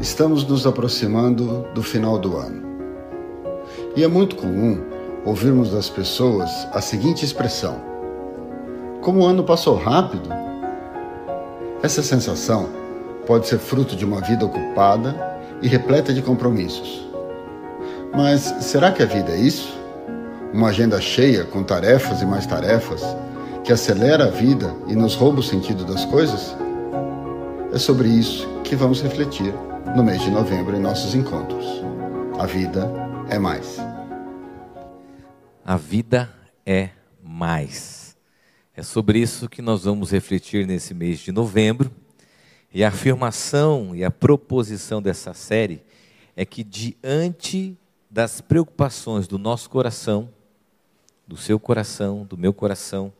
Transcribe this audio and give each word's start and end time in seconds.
Estamos 0.00 0.46
nos 0.46 0.66
aproximando 0.66 1.66
do 1.74 1.82
final 1.82 2.18
do 2.18 2.38
ano. 2.38 2.62
E 3.94 4.02
é 4.02 4.08
muito 4.08 4.34
comum 4.34 4.80
ouvirmos 5.26 5.72
das 5.72 5.90
pessoas 5.90 6.50
a 6.72 6.80
seguinte 6.80 7.22
expressão: 7.22 7.76
Como 9.02 9.20
o 9.20 9.26
ano 9.26 9.44
passou 9.44 9.76
rápido? 9.76 10.30
Essa 11.82 12.02
sensação 12.02 12.70
pode 13.26 13.46
ser 13.46 13.58
fruto 13.58 13.94
de 13.94 14.06
uma 14.06 14.22
vida 14.22 14.46
ocupada 14.46 15.38
e 15.60 15.68
repleta 15.68 16.14
de 16.14 16.22
compromissos. 16.22 17.06
Mas 18.16 18.40
será 18.60 18.92
que 18.92 19.02
a 19.02 19.06
vida 19.06 19.32
é 19.32 19.38
isso? 19.38 19.78
Uma 20.50 20.68
agenda 20.68 20.98
cheia 20.98 21.44
com 21.44 21.62
tarefas 21.62 22.22
e 22.22 22.26
mais 22.26 22.46
tarefas 22.46 23.02
que 23.62 23.70
acelera 23.70 24.24
a 24.24 24.30
vida 24.30 24.74
e 24.88 24.96
nos 24.96 25.14
rouba 25.14 25.40
o 25.40 25.42
sentido 25.42 25.84
das 25.84 26.06
coisas? 26.06 26.56
É 27.70 27.78
sobre 27.78 28.08
isso 28.08 28.48
que 28.64 28.74
vamos 28.74 29.02
refletir 29.02 29.54
no 29.96 30.04
mês 30.04 30.22
de 30.22 30.30
novembro 30.30 30.76
em 30.76 30.80
nossos 30.80 31.16
encontros. 31.16 31.64
A 32.38 32.46
vida 32.46 32.88
é 33.28 33.38
mais. 33.38 33.76
A 35.64 35.76
vida 35.76 36.32
é 36.64 36.90
mais. 37.20 38.16
É 38.74 38.84
sobre 38.84 39.18
isso 39.18 39.48
que 39.48 39.60
nós 39.60 39.84
vamos 39.84 40.12
refletir 40.12 40.64
nesse 40.64 40.94
mês 40.94 41.18
de 41.18 41.32
novembro. 41.32 41.90
E 42.72 42.84
a 42.84 42.88
afirmação 42.88 43.94
e 43.94 44.04
a 44.04 44.12
proposição 44.12 45.02
dessa 45.02 45.34
série 45.34 45.82
é 46.36 46.44
que 46.44 46.62
diante 46.62 47.76
das 48.08 48.40
preocupações 48.40 49.26
do 49.26 49.38
nosso 49.38 49.68
coração, 49.68 50.30
do 51.26 51.36
seu 51.36 51.58
coração, 51.58 52.24
do 52.24 52.38
meu 52.38 52.54
coração, 52.54 53.12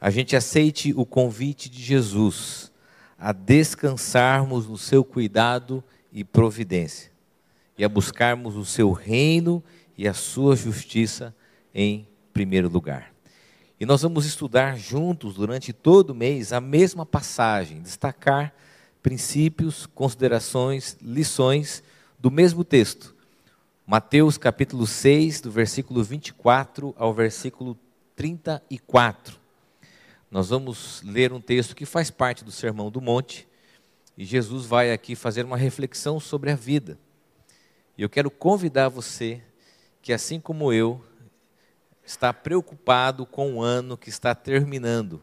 a 0.00 0.10
gente 0.10 0.34
aceite 0.34 0.92
o 0.96 1.06
convite 1.06 1.70
de 1.70 1.80
Jesus 1.80 2.71
a 3.22 3.30
descansarmos 3.30 4.66
no 4.66 4.76
seu 4.76 5.04
cuidado 5.04 5.82
e 6.12 6.24
providência 6.24 7.12
e 7.78 7.84
a 7.84 7.88
buscarmos 7.88 8.56
o 8.56 8.64
seu 8.64 8.90
reino 8.90 9.62
e 9.96 10.08
a 10.08 10.12
sua 10.12 10.56
justiça 10.56 11.32
em 11.72 12.04
primeiro 12.32 12.68
lugar. 12.68 13.12
E 13.78 13.86
nós 13.86 14.02
vamos 14.02 14.26
estudar 14.26 14.76
juntos 14.76 15.36
durante 15.36 15.72
todo 15.72 16.10
o 16.10 16.14
mês 16.16 16.52
a 16.52 16.60
mesma 16.60 17.06
passagem, 17.06 17.80
destacar 17.80 18.52
princípios, 19.00 19.86
considerações, 19.86 20.96
lições 21.00 21.80
do 22.18 22.28
mesmo 22.28 22.64
texto. 22.64 23.14
Mateus 23.86 24.36
capítulo 24.36 24.84
6, 24.84 25.42
do 25.42 25.50
versículo 25.52 26.02
24 26.02 26.92
ao 26.98 27.14
versículo 27.14 27.78
34. 28.16 29.41
Nós 30.32 30.48
vamos 30.48 31.02
ler 31.02 31.30
um 31.30 31.42
texto 31.42 31.76
que 31.76 31.84
faz 31.84 32.10
parte 32.10 32.42
do 32.42 32.50
Sermão 32.50 32.90
do 32.90 33.02
Monte, 33.02 33.46
e 34.16 34.24
Jesus 34.24 34.64
vai 34.64 34.90
aqui 34.90 35.14
fazer 35.14 35.44
uma 35.44 35.58
reflexão 35.58 36.18
sobre 36.18 36.50
a 36.50 36.54
vida. 36.54 36.98
E 37.98 38.02
eu 38.02 38.08
quero 38.08 38.30
convidar 38.30 38.88
você 38.88 39.42
que, 40.00 40.10
assim 40.10 40.40
como 40.40 40.72
eu, 40.72 41.04
está 42.02 42.32
preocupado 42.32 43.26
com 43.26 43.56
o 43.56 43.62
ano 43.62 43.94
que 43.94 44.08
está 44.08 44.34
terminando, 44.34 45.22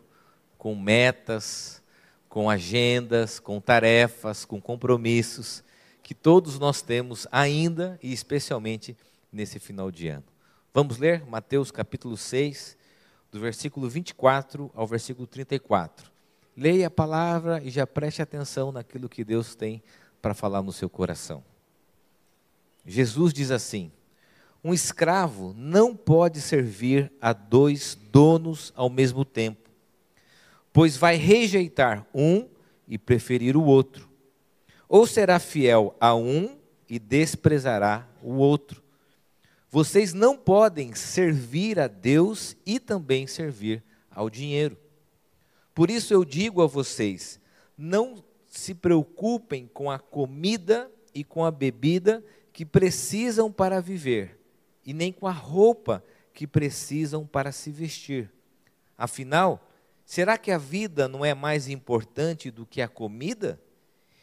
com 0.60 0.76
metas, 0.76 1.82
com 2.30 2.48
agendas, 2.48 3.40
com 3.40 3.60
tarefas, 3.60 4.46
com 4.46 4.62
compromissos 4.62 5.64
que 6.04 6.14
todos 6.14 6.60
nós 6.60 6.84
temos 6.84 7.28
ainda 7.32 7.98
e 8.04 8.14
especialmente 8.14 8.96
nesse 9.34 9.58
final 9.58 9.90
de 9.90 10.08
ano. 10.08 10.26
Vamos 10.72 11.00
ler 11.00 11.26
Mateus 11.26 11.72
capítulo 11.72 12.16
6, 12.16 12.78
do 13.32 13.40
versículo 13.40 13.90
24 13.90 14.72
ao 14.74 14.88
versículo 14.88 15.28
34. 15.28 16.12
Leia 16.56 16.88
a 16.88 16.92
palavra 16.92 17.62
e 17.64 17.70
já 17.70 17.86
preste 17.88 18.22
atenção 18.22 18.72
naquilo 18.72 19.08
que 19.08 19.24
Deus 19.24 19.56
tem 19.56 19.82
para 20.22 20.34
falar 20.34 20.62
no 20.62 20.74
seu 20.74 20.90
coração. 20.90 21.44
Jesus 22.86 23.34
diz 23.34 23.52
assim: 23.52 23.92
um 24.64 24.74
escravo 24.74 25.54
não 25.58 25.96
pode 25.96 26.42
servir 26.42 27.12
a 27.22 27.32
dois 27.32 27.98
donos 28.12 28.74
ao 28.76 28.90
mesmo 28.90 29.24
tempo, 29.24 29.70
pois 30.74 30.98
vai 30.98 31.16
rejeitar 31.16 32.06
um 32.14 32.48
e 32.88 32.98
preferir 32.98 33.56
o 33.56 33.64
outro, 33.64 34.10
ou 34.88 35.08
será 35.08 35.40
fiel 35.40 35.96
a 36.00 36.14
um 36.16 36.58
e 36.90 37.00
desprezará 37.00 38.08
o 38.22 38.34
outro. 38.34 38.84
Vocês 39.72 40.14
não 40.14 40.36
podem 40.36 40.96
servir 40.96 41.80
a 41.80 41.88
Deus 41.88 42.58
e 42.66 42.80
também 42.80 43.28
servir 43.28 43.84
ao 44.10 44.30
dinheiro. 44.30 44.78
Por 45.76 45.92
isso 45.92 46.14
eu 46.14 46.26
digo 46.26 46.62
a 46.62 46.68
vocês: 46.68 47.40
não 47.78 48.24
se 48.48 48.74
preocupem 48.74 49.68
com 49.68 49.92
a 49.92 50.00
comida 50.00 50.92
e 51.14 51.24
com 51.24 51.46
a 51.46 51.52
bebida 51.52 52.24
que 52.52 52.66
precisam 52.66 53.52
para 53.52 53.80
viver 53.80 54.40
e 54.84 54.94
nem 54.94 55.14
com 55.14 55.28
a 55.28 55.32
roupa 55.32 56.04
que 56.34 56.48
precisam 56.48 57.26
para 57.28 57.52
se 57.52 57.70
vestir. 57.70 58.32
Afinal, 58.98 59.70
será 60.04 60.38
que 60.38 60.52
a 60.52 60.58
vida 60.58 61.08
não 61.08 61.24
é 61.24 61.36
mais 61.36 61.70
importante 61.70 62.50
do 62.50 62.66
que 62.66 62.82
a 62.82 62.88
comida? 62.88 63.62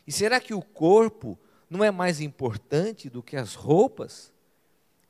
E 0.05 0.11
será 0.11 0.41
que 0.41 0.53
o 0.53 0.61
corpo 0.61 1.39
não 1.71 1.85
é 1.85 1.91
mais 1.91 2.21
importante 2.21 3.09
do 3.09 3.23
que 3.23 3.37
as 3.37 3.55
roupas? 3.55 4.33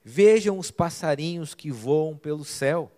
Vejam 0.09 0.57
os 0.57 0.71
passarinhos 0.71 1.53
que 1.53 1.69
voam 1.69 2.17
pelo 2.17 2.45
céu. 2.45 2.93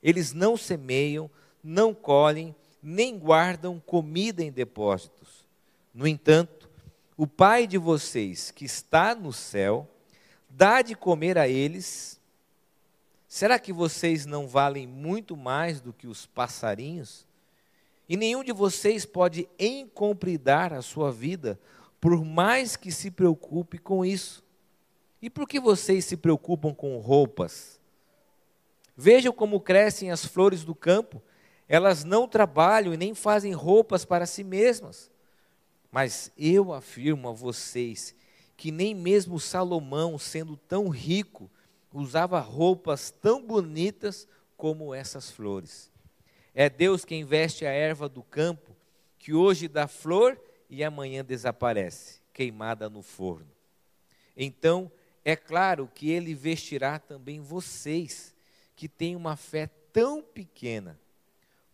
Eles 0.00 0.32
não 0.32 0.56
semeiam, 0.56 1.28
não 1.60 1.92
colhem, 1.92 2.54
nem 2.80 3.18
guardam 3.18 3.82
comida 3.84 4.44
em 4.44 4.52
depósitos. 4.52 5.44
No 5.92 6.06
entanto, 6.06 6.70
o 7.16 7.26
Pai 7.26 7.66
de 7.66 7.76
vocês 7.76 8.52
que 8.52 8.64
está 8.64 9.12
no 9.12 9.32
céu 9.32 9.90
dá 10.48 10.82
de 10.82 10.94
comer 10.94 11.36
a 11.36 11.48
eles, 11.48 12.20
será 13.26 13.58
que 13.58 13.72
vocês 13.72 14.24
não 14.24 14.46
valem 14.46 14.86
muito 14.86 15.36
mais 15.36 15.80
do 15.80 15.92
que 15.92 16.06
os 16.06 16.26
passarinhos? 16.26 17.26
E 18.08 18.16
nenhum 18.16 18.44
de 18.44 18.52
vocês 18.52 19.04
pode 19.04 19.48
encompridar 19.58 20.72
a 20.72 20.80
sua 20.80 21.10
vida, 21.10 21.58
por 22.00 22.24
mais 22.24 22.76
que 22.76 22.92
se 22.92 23.10
preocupe 23.10 23.78
com 23.78 24.04
isso. 24.04 24.45
E 25.20 25.30
por 25.30 25.48
que 25.48 25.58
vocês 25.58 26.04
se 26.04 26.16
preocupam 26.16 26.74
com 26.74 26.98
roupas? 26.98 27.80
Vejam 28.96 29.32
como 29.32 29.60
crescem 29.60 30.10
as 30.10 30.24
flores 30.24 30.64
do 30.64 30.74
campo, 30.74 31.22
elas 31.68 32.04
não 32.04 32.28
trabalham 32.28 32.94
e 32.94 32.96
nem 32.96 33.14
fazem 33.14 33.52
roupas 33.52 34.04
para 34.04 34.26
si 34.26 34.44
mesmas. 34.44 35.10
Mas 35.90 36.30
eu 36.36 36.72
afirmo 36.72 37.28
a 37.28 37.32
vocês 37.32 38.14
que 38.56 38.70
nem 38.70 38.94
mesmo 38.94 39.38
Salomão, 39.38 40.18
sendo 40.18 40.56
tão 40.56 40.88
rico, 40.88 41.50
usava 41.92 42.40
roupas 42.40 43.10
tão 43.10 43.44
bonitas 43.44 44.26
como 44.56 44.94
essas 44.94 45.30
flores. 45.30 45.90
É 46.54 46.70
Deus 46.70 47.04
quem 47.04 47.24
veste 47.24 47.66
a 47.66 47.70
erva 47.70 48.08
do 48.08 48.22
campo, 48.22 48.74
que 49.18 49.34
hoje 49.34 49.68
dá 49.68 49.86
flor 49.86 50.40
e 50.70 50.82
amanhã 50.82 51.22
desaparece, 51.24 52.20
queimada 52.32 52.88
no 52.88 53.02
forno. 53.02 53.50
Então, 54.34 54.90
é 55.28 55.34
claro 55.34 55.90
que 55.92 56.08
ele 56.08 56.36
vestirá 56.36 57.00
também 57.00 57.40
vocês, 57.40 58.32
que 58.76 58.88
têm 58.88 59.16
uma 59.16 59.34
fé 59.34 59.66
tão 59.92 60.22
pequena. 60.22 60.96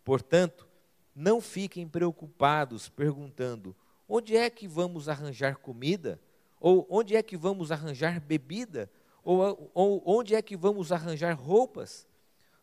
Portanto, 0.03 0.67
não 1.15 1.39
fiquem 1.39 1.87
preocupados 1.87 2.89
perguntando: 2.89 3.77
onde 4.09 4.35
é 4.35 4.49
que 4.49 4.67
vamos 4.67 5.07
arranjar 5.07 5.59
comida? 5.59 6.19
Ou 6.59 6.87
onde 6.89 7.15
é 7.15 7.23
que 7.23 7.37
vamos 7.37 7.71
arranjar 7.71 8.19
bebida? 8.21 8.91
Ou, 9.23 9.71
ou 9.75 10.03
onde 10.07 10.35
é 10.35 10.41
que 10.41 10.57
vamos 10.57 10.91
arranjar 10.91 11.35
roupas? 11.35 12.07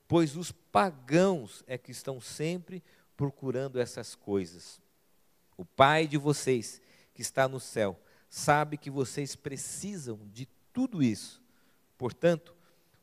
Pois 0.08 0.36
os 0.36 0.52
pagãos 0.52 1.64
é 1.68 1.78
que 1.78 1.92
estão 1.92 2.20
sempre 2.20 2.84
procurando 3.16 3.80
essas 3.80 4.16
coisas. 4.16 4.82
O 5.56 5.64
Pai 5.64 6.08
de 6.08 6.18
vocês, 6.18 6.82
que 7.14 7.22
está 7.22 7.48
no 7.48 7.60
céu, 7.60 7.96
sabe 8.28 8.76
que 8.76 8.90
vocês 8.90 9.36
precisam 9.36 10.20
de 10.34 10.48
tudo 10.74 11.04
isso. 11.04 11.42
Portanto, 11.98 12.56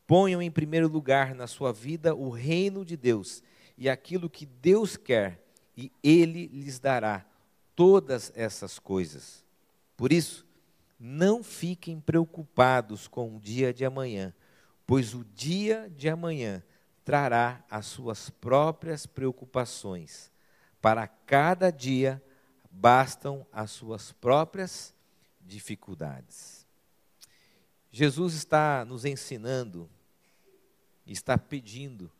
ponham 0.06 0.40
em 0.40 0.50
primeiro 0.50 0.88
lugar 0.88 1.34
na 1.34 1.46
sua 1.46 1.72
vida 1.72 2.14
o 2.14 2.30
reino 2.30 2.84
de 2.84 2.96
Deus 2.96 3.42
e 3.76 3.88
aquilo 3.88 4.30
que 4.30 4.46
Deus 4.46 4.96
quer, 4.96 5.42
e 5.76 5.92
Ele 6.02 6.46
lhes 6.46 6.78
dará 6.78 7.26
todas 7.74 8.32
essas 8.34 8.78
coisas. 8.78 9.44
Por 9.96 10.12
isso, 10.12 10.46
não 10.98 11.42
fiquem 11.42 12.00
preocupados 12.00 13.06
com 13.06 13.36
o 13.36 13.40
dia 13.40 13.72
de 13.72 13.84
amanhã, 13.84 14.34
pois 14.86 15.14
o 15.14 15.24
dia 15.24 15.92
de 15.94 16.08
amanhã 16.08 16.62
trará 17.04 17.62
as 17.70 17.86
suas 17.86 18.30
próprias 18.30 19.06
preocupações. 19.06 20.32
Para 20.80 21.06
cada 21.06 21.70
dia 21.70 22.22
bastam 22.70 23.46
as 23.52 23.70
suas 23.70 24.12
próprias 24.12 24.94
dificuldades. 25.40 26.65
Jesus 27.96 28.34
está 28.34 28.84
nos 28.84 29.06
ensinando, 29.06 29.88
está 31.06 31.38
pedindo 31.38 32.12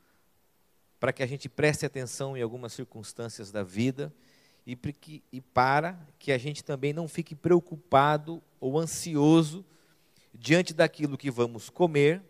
para 0.99 1.13
que 1.13 1.23
a 1.23 1.27
gente 1.27 1.51
preste 1.51 1.85
atenção 1.85 2.35
em 2.35 2.41
algumas 2.41 2.73
circunstâncias 2.73 3.53
da 3.53 3.63
vida 3.63 4.11
e, 4.67 4.75
para 5.53 6.01
que 6.19 6.33
a 6.33 6.39
gente 6.39 6.65
também 6.65 6.95
não 6.95 7.07
fique 7.07 7.35
preocupado 7.35 8.43
ou 8.59 8.79
ansioso 8.79 9.63
diante 10.33 10.73
daquilo 10.73 11.19
que 11.19 11.31
vamos 11.31 11.69
comer, 11.69 12.23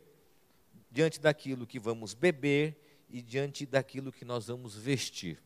diante 0.90 1.20
daquilo 1.20 1.68
que 1.68 1.78
vamos 1.78 2.14
beber 2.14 2.76
e 3.08 3.22
diante 3.22 3.64
daquilo 3.64 4.10
que 4.10 4.24
nós 4.24 4.48
vamos 4.48 4.74
vestir. 4.74 5.40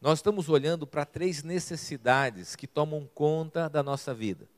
Nós 0.00 0.18
estamos 0.18 0.48
olhando 0.48 0.88
para 0.88 1.04
três 1.04 1.44
necessidades 1.44 2.56
que 2.56 2.66
tomam 2.66 3.08
conta 3.14 3.68
da 3.68 3.80
nossa 3.80 4.12
vida, 4.12 4.48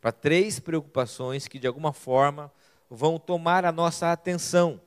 para 0.00 0.12
três 0.12 0.60
preocupações 0.60 1.48
que 1.48 1.58
de 1.58 1.66
alguma 1.66 1.92
forma 1.92 2.52
vão 2.90 3.18
tomar 3.18 3.64
a 3.64 3.72
nossa 3.72 4.12
atenção. 4.12 4.80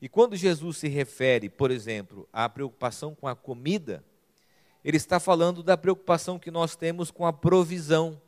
E 0.00 0.08
quando 0.08 0.36
Jesus 0.36 0.78
se 0.78 0.88
refere, 0.88 1.48
por 1.48 1.70
exemplo, 1.70 2.28
à 2.32 2.48
preocupação 2.48 3.14
com 3.14 3.26
a 3.26 3.34
comida, 3.34 4.04
ele 4.84 4.98
está 4.98 5.18
falando 5.18 5.62
da 5.62 5.76
preocupação 5.76 6.38
que 6.38 6.50
nós 6.50 6.76
temos 6.76 7.10
com 7.10 7.24
a 7.24 7.32
provisão, 7.32 8.20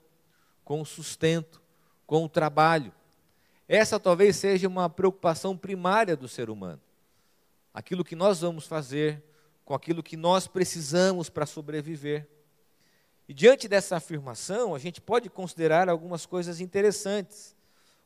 com 0.64 0.80
o 0.80 0.86
sustento, 0.86 1.60
com 2.06 2.24
o 2.24 2.28
trabalho. 2.28 2.92
Essa 3.68 4.00
talvez 4.00 4.36
seja 4.36 4.66
uma 4.66 4.88
preocupação 4.88 5.56
primária 5.56 6.16
do 6.16 6.28
ser 6.28 6.48
humano. 6.48 6.80
Aquilo 7.74 8.04
que 8.04 8.16
nós 8.16 8.40
vamos 8.40 8.66
fazer, 8.66 9.22
com 9.66 9.74
aquilo 9.74 10.02
que 10.02 10.16
nós 10.16 10.46
precisamos 10.46 11.28
para 11.28 11.44
sobreviver. 11.44 12.26
E 13.28 13.34
diante 13.34 13.66
dessa 13.66 13.96
afirmação, 13.96 14.74
a 14.74 14.78
gente 14.78 15.00
pode 15.00 15.28
considerar 15.28 15.88
algumas 15.88 16.24
coisas 16.26 16.60
interessantes, 16.60 17.56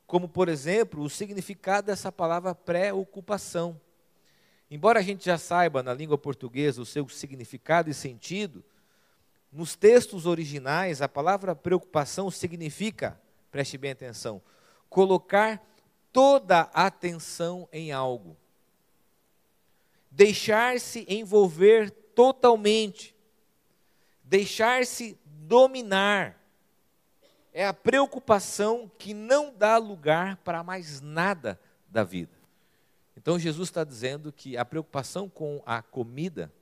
como, 0.06 0.28
por 0.28 0.48
exemplo, 0.48 1.02
o 1.02 1.10
significado 1.10 1.88
dessa 1.88 2.10
palavra 2.10 2.54
preocupação. 2.54 3.80
Embora 4.70 5.00
a 5.00 5.02
gente 5.02 5.24
já 5.24 5.36
saiba 5.36 5.82
na 5.82 5.92
língua 5.92 6.16
portuguesa 6.16 6.80
o 6.80 6.86
seu 6.86 7.08
significado 7.08 7.90
e 7.90 7.94
sentido, 7.94 8.64
nos 9.52 9.74
textos 9.74 10.26
originais 10.26 11.02
a 11.02 11.08
palavra 11.08 11.54
preocupação 11.54 12.30
significa, 12.30 13.20
preste 13.50 13.76
bem 13.76 13.90
atenção, 13.90 14.40
colocar 14.88 15.60
toda 16.12 16.70
a 16.72 16.86
atenção 16.86 17.68
em 17.72 17.92
algo. 17.92 18.36
Deixar-se 20.10 21.04
envolver 21.08 21.90
totalmente. 21.90 23.14
Deixar-se 24.30 25.18
dominar. 25.24 26.40
É 27.52 27.66
a 27.66 27.74
preocupação 27.74 28.88
que 28.96 29.12
não 29.12 29.52
dá 29.52 29.76
lugar 29.76 30.36
para 30.36 30.62
mais 30.62 31.00
nada 31.00 31.58
da 31.88 32.04
vida. 32.04 32.30
Então 33.16 33.40
Jesus 33.40 33.68
está 33.68 33.82
dizendo 33.82 34.32
que 34.32 34.56
a 34.56 34.64
preocupação 34.64 35.28
com 35.28 35.60
a 35.66 35.82
comida 35.82 36.52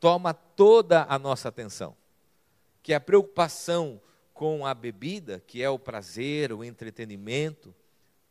toma 0.00 0.34
toda 0.34 1.06
a 1.08 1.16
nossa 1.20 1.48
atenção. 1.48 1.96
Que 2.82 2.92
a 2.92 3.00
preocupação 3.00 4.00
com 4.34 4.66
a 4.66 4.74
bebida, 4.74 5.40
que 5.46 5.62
é 5.62 5.70
o 5.70 5.78
prazer, 5.78 6.52
o 6.52 6.64
entretenimento, 6.64 7.72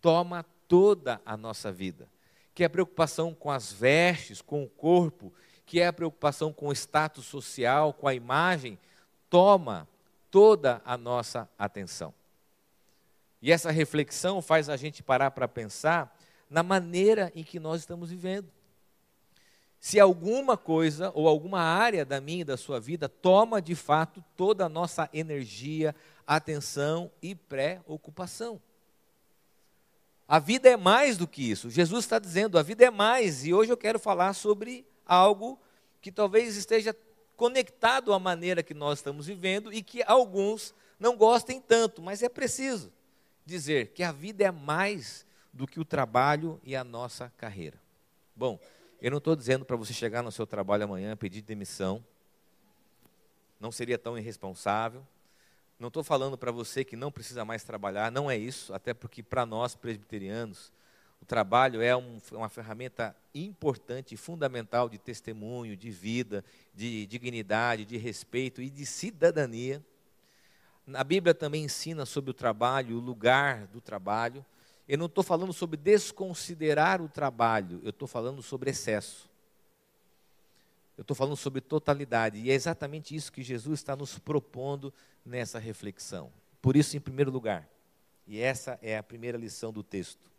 toma 0.02 0.44
toda 0.68 1.22
a 1.26 1.38
nossa 1.38 1.72
vida. 1.72 2.10
Que 2.54 2.66
a 2.66 2.70
preocupação 2.70 3.34
com 3.34 3.50
as 3.50 3.72
vestes, 3.72 4.42
com 4.42 4.62
o 4.62 4.70
corpo, 4.70 5.34
que 5.66 5.82
é 5.82 5.88
a 5.88 5.94
preocupação 5.94 6.54
com 6.54 6.68
o 6.68 6.74
status 6.74 7.26
social, 7.26 7.94
com 7.94 8.08
a 8.08 8.14
imagem, 8.14 8.78
toma 9.30 9.88
toda 10.30 10.82
a 10.86 10.98
nossa 10.98 11.50
atenção. 11.58 12.14
E 13.42 13.52
essa 13.52 13.72
reflexão 13.72 14.42
faz 14.42 14.70
a 14.70 14.78
gente 14.78 15.04
parar 15.04 15.32
para 15.32 15.48
pensar 15.48 16.18
na 16.50 16.64
maneira 16.64 17.32
em 17.36 17.44
que 17.44 17.60
nós 17.60 17.82
estamos 17.82 18.10
vivendo. 18.10 18.50
Se 19.80 20.00
alguma 20.00 20.58
coisa 20.58 21.12
ou 21.14 21.28
alguma 21.28 21.62
área 21.62 22.04
da 22.04 22.20
minha 22.20 22.42
e 22.42 22.46
da 22.46 22.58
sua 22.58 22.80
vida 22.80 23.08
toma 23.08 23.62
de 23.62 23.76
fato 23.76 24.24
toda 24.36 24.66
a 24.66 24.70
nossa 24.70 25.10
energia, 25.14 25.96
atenção 26.26 27.12
e 27.22 27.36
preocupação. 27.36 28.60
A 30.28 30.40
vida 30.40 30.68
é 30.68 30.76
mais 30.76 31.18
do 31.18 31.28
que 31.28 31.52
isso. 31.52 31.70
Jesus 31.70 32.06
está 32.06 32.18
dizendo, 32.18 32.58
a 32.58 32.64
vida 32.64 32.84
é 32.84 32.90
mais. 32.90 33.46
E 33.46 33.54
hoje 33.54 33.72
eu 33.72 33.78
quero 33.78 34.00
falar 34.00 34.34
sobre 34.34 34.84
algo 35.06 35.60
que 36.02 36.12
talvez 36.12 36.56
esteja 36.56 36.96
conectado 37.36 38.14
à 38.14 38.20
maneira 38.20 38.64
que 38.64 38.74
nós 38.74 39.00
estamos 39.00 39.28
vivendo 39.28 39.72
e 39.74 39.82
que 39.82 40.04
alguns 40.04 40.74
não 41.00 41.18
gostem 41.18 41.60
tanto, 41.60 42.02
mas 42.02 42.24
é 42.24 42.30
preciso 42.30 42.92
dizer 43.46 43.90
que 43.90 44.04
a 44.04 44.12
vida 44.12 44.44
é 44.44 44.52
mais 44.52 45.26
do 45.52 45.68
que 45.68 45.80
o 45.80 45.86
trabalho 45.86 46.60
e 46.64 46.76
a 46.76 46.84
nossa 46.84 47.32
carreira. 47.38 47.80
Bom, 48.36 48.60
eu 49.02 49.12
não 49.12 49.20
estou 49.20 49.36
dizendo 49.36 49.66
para 49.66 49.76
você 49.76 49.94
chegar 49.94 50.24
no 50.24 50.32
seu 50.32 50.48
trabalho 50.48 50.84
amanhã, 50.84 51.16
pedir 51.16 51.42
demissão, 51.42 52.04
não 53.60 53.72
seria 53.72 53.98
tão 53.98 54.18
irresponsável. 54.18 55.06
Não 55.78 55.90
estou 55.90 56.04
falando 56.04 56.38
para 56.38 56.52
você 56.52 56.86
que 56.86 56.96
não 56.96 57.12
precisa 57.12 57.44
mais 57.44 57.64
trabalhar, 57.64 58.12
não 58.12 58.32
é 58.32 58.38
isso, 58.38 58.74
até 58.74 58.94
porque 58.94 59.22
para 59.22 59.46
nós 59.46 59.76
presbiterianos, 59.76 60.72
o 61.26 61.28
trabalho 61.28 61.82
é 61.82 61.98
um, 61.98 62.22
uma 62.34 62.50
ferramenta 62.50 63.16
importante 63.34 64.16
fundamental 64.16 64.88
de 64.88 65.00
testemunho, 65.00 65.76
de 65.76 65.90
vida, 65.90 66.46
de 66.72 67.08
dignidade, 67.08 67.84
de 67.84 67.98
respeito 67.98 68.62
e 68.62 68.70
de 68.70 68.86
cidadania. 68.86 69.84
A 70.94 71.04
Bíblia 71.04 71.34
também 71.34 71.64
ensina 71.64 72.06
sobre 72.06 72.30
o 72.30 72.34
trabalho, 72.34 72.98
o 72.98 73.00
lugar 73.00 73.66
do 73.66 73.82
trabalho. 73.82 74.46
Eu 74.88 75.00
não 75.00 75.08
estou 75.08 75.24
falando 75.24 75.52
sobre 75.52 75.78
desconsiderar 75.78 77.02
o 77.02 77.10
trabalho, 77.10 77.82
eu 77.84 77.90
estou 77.90 78.08
falando 78.08 78.44
sobre 78.44 78.70
excesso. 78.70 79.28
Eu 80.96 81.02
estou 81.02 81.16
falando 81.16 81.36
sobre 81.36 81.60
totalidade. 81.60 82.38
E 82.38 82.52
é 82.52 82.54
exatamente 82.54 83.16
isso 83.16 83.32
que 83.32 83.42
Jesus 83.42 83.80
está 83.80 83.96
nos 83.96 84.20
propondo 84.20 84.94
nessa 85.26 85.58
reflexão. 85.58 86.32
Por 86.62 86.76
isso, 86.76 86.96
em 86.96 87.00
primeiro 87.00 87.32
lugar, 87.32 87.68
e 88.28 88.40
essa 88.40 88.78
é 88.80 88.96
a 88.96 89.02
primeira 89.02 89.40
lição 89.40 89.74
do 89.74 89.82
texto, 89.82 90.35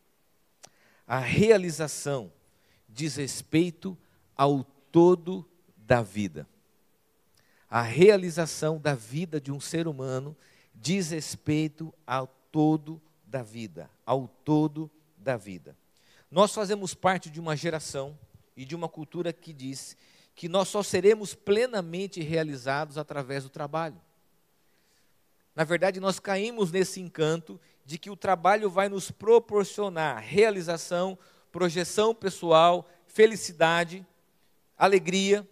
a 1.07 1.19
realização 1.19 2.33
diz 2.89 3.17
respeito 3.17 3.97
ao 4.37 4.65
todo 4.91 5.49
da 5.77 6.03
vida. 6.03 6.49
A 7.69 7.83
realização 7.83 8.79
da 8.79 8.95
vida 8.95 9.41
de 9.41 9.53
um 9.53 9.61
ser 9.61 9.87
humano 9.87 10.37
diz 10.75 11.11
respeito 11.11 11.93
ao 12.07 12.27
todo 12.51 13.01
da 13.25 13.43
vida, 13.43 13.91
ao 14.05 14.29
todo 14.29 14.91
da 15.17 15.37
vida. 15.37 15.77
Nós 16.31 16.53
fazemos 16.53 16.95
parte 16.95 17.31
de 17.31 17.41
uma 17.41 17.57
geração 17.57 18.19
e 18.57 18.65
de 18.65 18.75
uma 18.75 18.89
cultura 18.89 19.33
que 19.33 19.53
diz 19.53 19.97
que 20.35 20.49
nós 20.49 20.69
só 20.69 20.83
seremos 20.83 21.35
plenamente 21.35 22.21
realizados 22.21 22.99
através 22.99 23.45
do 23.45 23.51
trabalho. 23.51 24.01
Na 25.55 25.65
verdade, 25.65 25.99
nós 25.99 26.19
caímos 26.21 26.71
nesse 26.71 27.01
encanto 27.01 27.59
de 27.87 27.99
que 27.99 28.11
o 28.11 28.17
trabalho 28.17 28.69
vai 28.69 28.89
nos 28.89 29.13
proporcionar 29.13 30.21
realização, 30.21 31.17
projeção 31.53 32.13
pessoal, 32.13 32.85
felicidade, 33.07 34.05
alegria. 34.77 35.49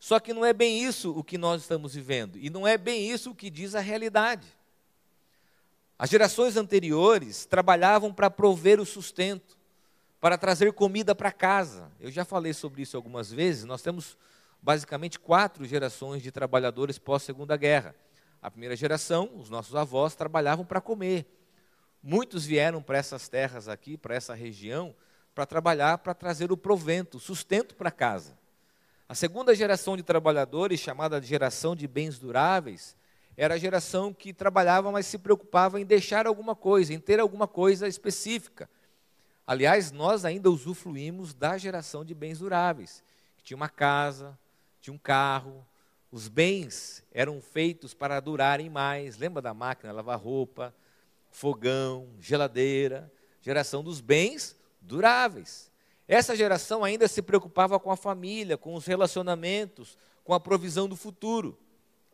Só 0.00 0.18
que 0.18 0.34
não 0.34 0.44
é 0.44 0.52
bem 0.52 0.82
isso 0.82 1.16
o 1.16 1.22
que 1.22 1.38
nós 1.38 1.62
estamos 1.62 1.94
vivendo, 1.94 2.36
e 2.36 2.50
não 2.50 2.66
é 2.66 2.76
bem 2.76 3.08
isso 3.10 3.30
o 3.30 3.34
que 3.34 3.48
diz 3.48 3.76
a 3.76 3.80
realidade. 3.80 4.46
As 5.96 6.10
gerações 6.10 6.56
anteriores 6.56 7.46
trabalhavam 7.46 8.12
para 8.12 8.28
prover 8.28 8.80
o 8.80 8.86
sustento, 8.86 9.56
para 10.20 10.36
trazer 10.36 10.72
comida 10.72 11.14
para 11.14 11.30
casa. 11.30 11.92
Eu 12.00 12.10
já 12.10 12.24
falei 12.24 12.52
sobre 12.52 12.82
isso 12.82 12.96
algumas 12.96 13.32
vezes. 13.32 13.64
Nós 13.64 13.82
temos 13.82 14.16
basicamente 14.60 15.18
quatro 15.18 15.64
gerações 15.64 16.22
de 16.22 16.30
trabalhadores 16.30 16.98
pós-segunda 16.98 17.56
guerra. 17.56 17.94
A 18.40 18.50
primeira 18.50 18.76
geração, 18.76 19.30
os 19.36 19.50
nossos 19.50 19.74
avós 19.74 20.14
trabalhavam 20.14 20.64
para 20.64 20.80
comer. 20.80 21.37
Muitos 22.02 22.44
vieram 22.46 22.82
para 22.82 22.98
essas 22.98 23.28
terras 23.28 23.68
aqui, 23.68 23.96
para 23.96 24.14
essa 24.14 24.34
região, 24.34 24.94
para 25.34 25.46
trabalhar, 25.46 25.98
para 25.98 26.14
trazer 26.14 26.50
o 26.52 26.56
provento, 26.56 27.18
sustento 27.18 27.74
para 27.74 27.90
casa. 27.90 28.36
A 29.08 29.14
segunda 29.14 29.54
geração 29.54 29.96
de 29.96 30.02
trabalhadores, 30.02 30.80
chamada 30.80 31.20
geração 31.22 31.74
de 31.74 31.88
bens 31.88 32.18
duráveis, 32.18 32.96
era 33.36 33.54
a 33.54 33.58
geração 33.58 34.12
que 34.12 34.32
trabalhava, 34.32 34.90
mas 34.90 35.06
se 35.06 35.16
preocupava 35.16 35.80
em 35.80 35.84
deixar 35.86 36.26
alguma 36.26 36.56
coisa, 36.56 36.92
em 36.92 36.98
ter 36.98 37.20
alguma 37.20 37.46
coisa 37.46 37.86
específica. 37.86 38.68
Aliás, 39.46 39.92
nós 39.92 40.24
ainda 40.24 40.50
usufruímos 40.50 41.32
da 41.32 41.56
geração 41.56 42.04
de 42.04 42.14
bens 42.14 42.40
duráveis, 42.40 43.02
que 43.36 43.44
tinha 43.44 43.56
uma 43.56 43.68
casa, 43.68 44.38
tinha 44.80 44.92
um 44.92 44.98
carro, 44.98 45.64
os 46.10 46.26
bens 46.28 47.04
eram 47.12 47.40
feitos 47.40 47.94
para 47.94 48.20
durarem 48.20 48.68
mais. 48.68 49.18
Lembra 49.18 49.40
da 49.40 49.54
máquina 49.54 49.92
lavar 49.92 50.18
roupa, 50.18 50.74
fogão, 51.30 52.08
geladeira, 52.18 53.12
geração 53.40 53.82
dos 53.82 54.00
bens 54.00 54.56
duráveis. 54.80 55.70
Essa 56.06 56.34
geração 56.34 56.82
ainda 56.82 57.06
se 57.06 57.20
preocupava 57.20 57.78
com 57.78 57.90
a 57.90 57.96
família, 57.96 58.56
com 58.56 58.74
os 58.74 58.86
relacionamentos, 58.86 59.98
com 60.24 60.32
a 60.32 60.40
provisão 60.40 60.88
do 60.88 60.96
futuro. 60.96 61.58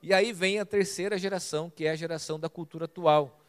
E 0.03 0.13
aí 0.13 0.33
vem 0.33 0.59
a 0.59 0.67
terceira 0.67 1.17
geração, 1.17 1.71
que 1.71 1.87
é 1.87 1.91
a 1.91 1.97
geração 1.97 2.39
da 2.39 2.49
cultura 2.49 2.85
atual. 2.87 3.41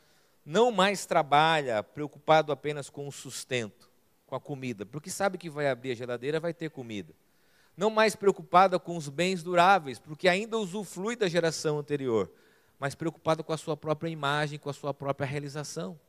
Não 0.46 0.72
mais 0.72 1.06
trabalha 1.06 1.82
preocupado 1.82 2.52
apenas 2.52 2.90
com 2.90 3.08
o 3.08 3.12
sustento, 3.12 3.90
com 4.28 4.36
a 4.36 4.40
comida, 4.40 4.86
porque 4.86 5.10
sabe 5.10 5.38
que 5.38 5.50
vai 5.50 5.68
abrir 5.68 5.92
a 5.92 5.96
geladeira, 5.96 6.40
vai 6.40 6.54
ter 6.54 6.70
comida. 6.70 7.14
não 7.76 7.90
mais 7.90 8.16
preocupada 8.16 8.80
com 8.80 8.96
os 8.96 9.10
bens 9.10 9.44
duráveis, 9.44 10.00
porque 10.00 10.30
ainda 10.30 10.58
usufrui 10.58 11.16
da 11.16 11.28
geração 11.28 11.78
anterior, 11.78 12.32
mas 12.80 12.96
preocupada 12.96 13.44
com 13.44 13.54
a 13.54 13.58
sua 13.58 13.78
própria 13.78 14.10
imagem, 14.10 14.60
com 14.60 14.70
a 14.70 14.74
sua 14.74 14.94
própria 14.94 15.26
realização. 15.26 16.00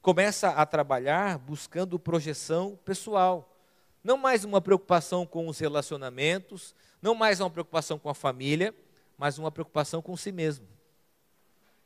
Começa 0.00 0.50
a 0.50 0.64
trabalhar 0.64 1.38
buscando 1.38 1.98
projeção 1.98 2.78
pessoal, 2.84 3.54
não 4.02 4.16
mais 4.16 4.44
uma 4.44 4.60
preocupação 4.60 5.26
com 5.26 5.48
os 5.48 5.58
relacionamentos, 5.58 6.74
não 7.02 7.14
mais 7.14 7.40
uma 7.40 7.50
preocupação 7.50 7.98
com 7.98 8.08
a 8.08 8.14
família, 8.14 8.74
mas 9.16 9.38
uma 9.38 9.50
preocupação 9.50 10.00
com 10.00 10.16
si 10.16 10.30
mesmo. 10.30 10.66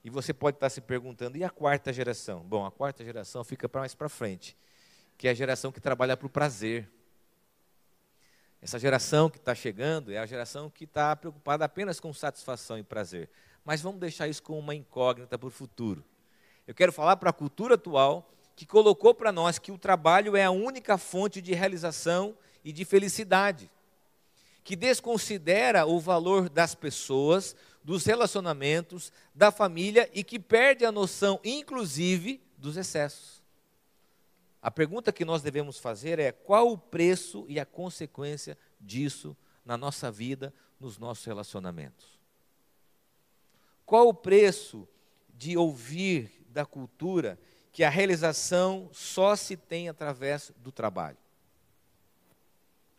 E 0.05 0.11
você 0.11 0.35
pode 0.35 0.57
estar 0.57 0.69
se 0.69 0.81
perguntando, 0.81 1.39
e 1.39 1.45
a 1.45 1.51
quarta 1.51 1.93
geração? 1.93 2.41
Bom, 2.41 2.67
a 2.67 2.71
quarta 2.71 3.05
geração 3.05 3.43
fica 3.45 3.71
mais 3.73 3.95
para 3.95 4.09
frente, 4.09 4.57
que 5.17 5.29
é 5.29 5.31
a 5.31 5.35
geração 5.35 5.71
que 5.73 5.81
trabalha 5.81 6.17
para 6.17 6.27
o 6.27 6.31
prazer. 6.31 6.89
Essa 8.61 8.79
geração 8.79 9.31
que 9.31 9.39
está 9.39 9.55
chegando 9.55 10.13
é 10.13 10.19
a 10.19 10.27
geração 10.27 10.69
que 10.69 10.85
está 10.85 11.17
preocupada 11.17 11.65
apenas 11.65 11.99
com 11.99 12.13
satisfação 12.13 12.79
e 12.79 12.83
prazer. 12.83 13.29
Mas 13.65 13.81
vamos 13.81 14.01
deixar 14.01 14.29
isso 14.29 14.43
como 14.43 14.59
uma 14.59 14.75
incógnita 14.75 15.39
para 15.39 15.49
o 15.49 15.51
futuro. 15.51 16.05
Eu 16.67 16.75
quero 16.75 16.93
falar 16.93 17.17
para 17.17 17.31
a 17.31 17.33
cultura 17.33 17.75
atual 17.75 18.29
que 18.55 18.67
colocou 18.67 19.15
para 19.15 19.33
nós 19.33 19.59
que 19.59 19.73
o 19.73 19.79
trabalho 19.79 20.37
é 20.37 20.45
a 20.45 20.51
única 20.51 20.99
fonte 20.99 21.41
de 21.41 21.55
realização 21.55 22.37
e 22.65 22.73
de 22.73 22.85
felicidade, 22.85 23.71
que 24.63 24.77
desconsidera 24.77 25.87
o 25.87 25.99
valor 25.99 26.49
das 26.49 26.75
pessoas, 26.75 27.57
dos 27.83 28.05
relacionamentos, 28.05 29.13
da 29.35 29.51
família 29.51 30.09
e 30.13 30.23
que 30.23 30.39
perde 30.39 30.85
a 30.85 30.93
noção, 30.93 31.41
inclusive, 31.43 32.41
dos 32.57 32.77
excessos. 32.77 33.43
A 34.61 34.71
pergunta 34.71 35.13
que 35.13 35.25
nós 35.25 35.43
devemos 35.43 35.79
fazer 35.79 36.21
é: 36.21 36.31
qual 36.31 36.71
o 36.71 36.79
preço 36.79 37.45
e 37.49 37.59
a 37.59 37.67
consequência 37.67 38.57
disso 38.81 39.37
na 39.65 39.77
nossa 39.77 40.13
vida, 40.13 40.55
nos 40.79 40.99
nossos 40.99 41.25
relacionamentos? 41.25 42.22
Qual 43.85 44.09
o 44.09 44.15
preço 44.15 44.89
de 45.35 45.57
ouvir 45.57 46.45
da 46.49 46.65
cultura 46.65 47.39
que 47.73 47.83
a 47.83 47.91
realização 47.91 48.89
só 48.93 49.35
se 49.35 49.57
tem 49.57 49.89
através 49.89 50.53
do 50.59 50.71
trabalho? 50.71 51.17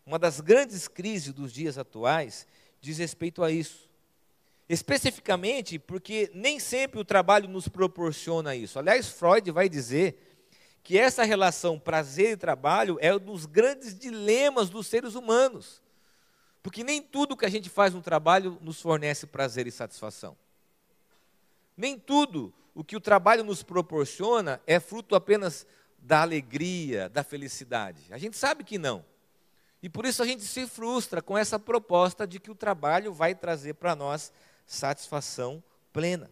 Uma 0.05 0.19
das 0.19 0.41
grandes 0.41 0.87
crises 0.87 1.33
dos 1.33 1.53
dias 1.53 1.77
atuais 1.77 2.45
diz 2.81 2.97
respeito 2.97 3.43
a 3.43 3.51
isso. 3.51 3.89
Especificamente 4.67 5.79
porque 5.79 6.29
nem 6.33 6.59
sempre 6.59 6.99
o 6.99 7.05
trabalho 7.05 7.47
nos 7.47 7.67
proporciona 7.67 8.55
isso. 8.55 8.79
Aliás, 8.79 9.07
Freud 9.07 9.49
vai 9.51 9.69
dizer 9.69 10.33
que 10.83 10.97
essa 10.97 11.23
relação 11.23 11.79
prazer 11.79 12.31
e 12.31 12.37
trabalho 12.37 12.97
é 12.99 13.15
um 13.15 13.19
dos 13.19 13.45
grandes 13.45 13.97
dilemas 13.97 14.69
dos 14.69 14.87
seres 14.87 15.15
humanos. 15.15 15.81
Porque 16.61 16.83
nem 16.83 17.01
tudo 17.01 17.37
que 17.37 17.45
a 17.45 17.49
gente 17.49 17.69
faz 17.69 17.93
no 17.93 18.01
trabalho 18.01 18.57
nos 18.61 18.81
fornece 18.81 19.25
prazer 19.25 19.67
e 19.67 19.71
satisfação. 19.71 20.37
Nem 21.75 21.97
tudo 21.97 22.53
o 22.75 22.83
que 22.83 22.95
o 22.95 23.01
trabalho 23.01 23.43
nos 23.43 23.63
proporciona 23.63 24.61
é 24.65 24.79
fruto 24.79 25.15
apenas 25.15 25.65
da 25.97 26.21
alegria, 26.21 27.07
da 27.09 27.23
felicidade. 27.23 28.01
A 28.11 28.17
gente 28.17 28.37
sabe 28.37 28.63
que 28.63 28.77
não. 28.77 29.05
E 29.81 29.89
por 29.89 30.05
isso 30.05 30.23
a 30.23 30.25
gente 30.25 30.43
se 30.43 30.65
frustra 30.67 31.21
com 31.21 31.37
essa 31.37 31.59
proposta 31.59 32.25
de 32.25 32.39
que 32.39 32.51
o 32.51 32.55
trabalho 32.55 33.13
vai 33.13 33.35
trazer 33.35 33.73
para 33.75 33.95
nós 33.95 34.31
satisfação 34.65 35.61
plena. 35.91 36.31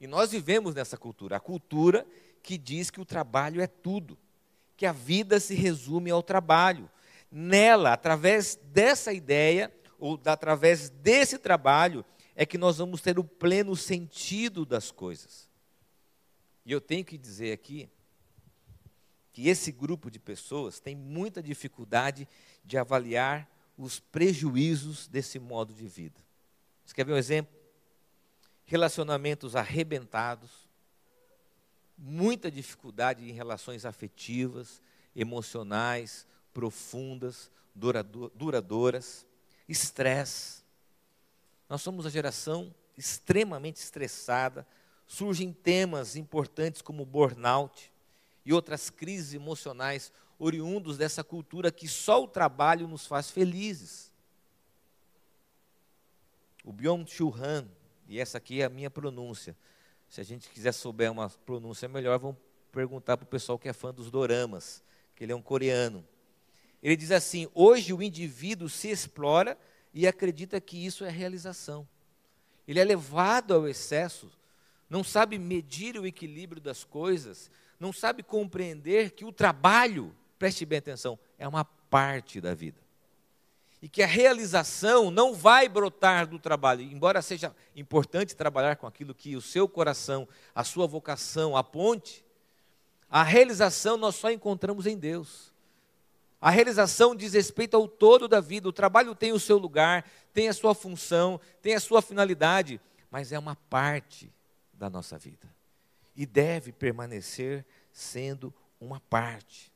E 0.00 0.06
nós 0.06 0.30
vivemos 0.30 0.74
nessa 0.74 0.96
cultura, 0.96 1.36
a 1.36 1.40
cultura 1.40 2.06
que 2.42 2.58
diz 2.58 2.90
que 2.90 3.00
o 3.00 3.04
trabalho 3.04 3.60
é 3.60 3.66
tudo, 3.66 4.18
que 4.76 4.84
a 4.84 4.92
vida 4.92 5.40
se 5.40 5.54
resume 5.54 6.10
ao 6.10 6.22
trabalho. 6.22 6.90
Nela, 7.30 7.92
através 7.92 8.58
dessa 8.64 9.12
ideia, 9.12 9.72
ou 9.98 10.20
através 10.26 10.90
desse 10.90 11.38
trabalho, 11.38 12.04
é 12.36 12.44
que 12.44 12.58
nós 12.58 12.76
vamos 12.76 13.00
ter 13.00 13.18
o 13.18 13.24
pleno 13.24 13.74
sentido 13.74 14.66
das 14.66 14.90
coisas. 14.90 15.48
E 16.66 16.70
eu 16.70 16.80
tenho 16.82 17.04
que 17.04 17.16
dizer 17.16 17.52
aqui 17.52 17.88
que 19.32 19.48
esse 19.48 19.72
grupo 19.72 20.10
de 20.10 20.18
pessoas 20.18 20.78
tem 20.78 20.94
muita 20.94 21.42
dificuldade 21.42 22.28
de 22.62 22.76
avaliar 22.76 23.50
os 23.76 23.98
prejuízos 23.98 25.08
desse 25.08 25.38
modo 25.38 25.72
de 25.72 25.86
vida. 25.86 26.20
Você 26.84 26.94
quer 26.94 27.06
ver 27.06 27.14
um 27.14 27.18
exemplo? 27.18 27.54
Relacionamentos 28.66 29.56
arrebentados, 29.56 30.68
muita 31.96 32.50
dificuldade 32.50 33.28
em 33.28 33.32
relações 33.32 33.86
afetivas, 33.86 34.82
emocionais, 35.14 36.26
profundas, 36.52 37.50
duradouras, 37.74 39.26
estresse. 39.66 40.65
Nós 41.68 41.82
somos 41.82 42.06
a 42.06 42.10
geração 42.10 42.74
extremamente 42.96 43.76
estressada, 43.76 44.66
surgem 45.06 45.52
temas 45.52 46.16
importantes 46.16 46.82
como 46.82 47.04
burnout 47.04 47.92
e 48.44 48.52
outras 48.52 48.90
crises 48.90 49.34
emocionais 49.34 50.12
oriundos 50.38 50.96
dessa 50.98 51.24
cultura 51.24 51.70
que 51.70 51.88
só 51.88 52.22
o 52.22 52.28
trabalho 52.28 52.86
nos 52.86 53.06
faz 53.06 53.30
felizes. 53.30 54.12
O 56.64 56.72
Byung-Chul 56.72 57.34
Han, 57.36 57.68
e 58.08 58.18
essa 58.18 58.38
aqui 58.38 58.60
é 58.60 58.64
a 58.64 58.68
minha 58.68 58.90
pronúncia. 58.90 59.56
Se 60.08 60.20
a 60.20 60.24
gente 60.24 60.48
quiser 60.48 60.72
souber 60.72 61.10
uma 61.10 61.28
pronúncia 61.28 61.88
melhor, 61.88 62.18
vamos 62.18 62.36
perguntar 62.70 63.16
para 63.16 63.24
o 63.24 63.28
pessoal 63.28 63.58
que 63.58 63.68
é 63.68 63.72
fã 63.72 63.92
dos 63.92 64.10
doramas, 64.10 64.82
que 65.14 65.24
ele 65.24 65.32
é 65.32 65.36
um 65.36 65.42
coreano. 65.42 66.06
Ele 66.82 66.96
diz 66.96 67.10
assim: 67.10 67.48
hoje 67.54 67.92
o 67.92 68.02
indivíduo 68.02 68.68
se 68.68 68.88
explora 68.88 69.58
e 69.96 70.06
acredita 70.06 70.60
que 70.60 70.76
isso 70.76 71.06
é 71.06 71.08
realização. 71.08 71.88
Ele 72.68 72.78
é 72.78 72.84
levado 72.84 73.54
ao 73.54 73.66
excesso, 73.66 74.30
não 74.90 75.02
sabe 75.02 75.38
medir 75.38 75.98
o 75.98 76.06
equilíbrio 76.06 76.60
das 76.60 76.84
coisas, 76.84 77.50
não 77.80 77.94
sabe 77.94 78.22
compreender 78.22 79.12
que 79.12 79.24
o 79.24 79.32
trabalho, 79.32 80.14
preste 80.38 80.66
bem 80.66 80.80
atenção, 80.80 81.18
é 81.38 81.48
uma 81.48 81.64
parte 81.64 82.42
da 82.42 82.52
vida 82.52 82.78
e 83.80 83.88
que 83.88 84.02
a 84.02 84.06
realização 84.06 85.10
não 85.10 85.34
vai 85.34 85.68
brotar 85.68 86.26
do 86.26 86.38
trabalho, 86.38 86.82
embora 86.82 87.22
seja 87.22 87.54
importante 87.74 88.36
trabalhar 88.36 88.76
com 88.76 88.86
aquilo 88.86 89.14
que 89.14 89.34
o 89.36 89.40
seu 89.40 89.68
coração, 89.68 90.28
a 90.54 90.64
sua 90.64 90.86
vocação 90.86 91.56
aponte, 91.56 92.24
a 93.08 93.22
realização 93.22 93.96
nós 93.96 94.16
só 94.16 94.30
encontramos 94.30 94.86
em 94.86 94.98
Deus. 94.98 95.54
A 96.46 96.50
realização 96.50 97.16
diz 97.16 97.32
respeito 97.32 97.76
ao 97.76 97.88
todo 97.88 98.28
da 98.28 98.40
vida. 98.40 98.68
O 98.68 98.72
trabalho 98.72 99.16
tem 99.16 99.32
o 99.32 99.40
seu 99.40 99.58
lugar, 99.58 100.08
tem 100.32 100.48
a 100.48 100.52
sua 100.52 100.76
função, 100.76 101.40
tem 101.60 101.74
a 101.74 101.80
sua 101.80 102.00
finalidade, 102.00 102.80
mas 103.10 103.32
é 103.32 103.38
uma 103.38 103.56
parte 103.56 104.32
da 104.72 104.88
nossa 104.88 105.18
vida. 105.18 105.52
E 106.14 106.24
deve 106.24 106.70
permanecer 106.70 107.66
sendo 107.90 108.54
uma 108.80 109.00
parte. 109.00 109.72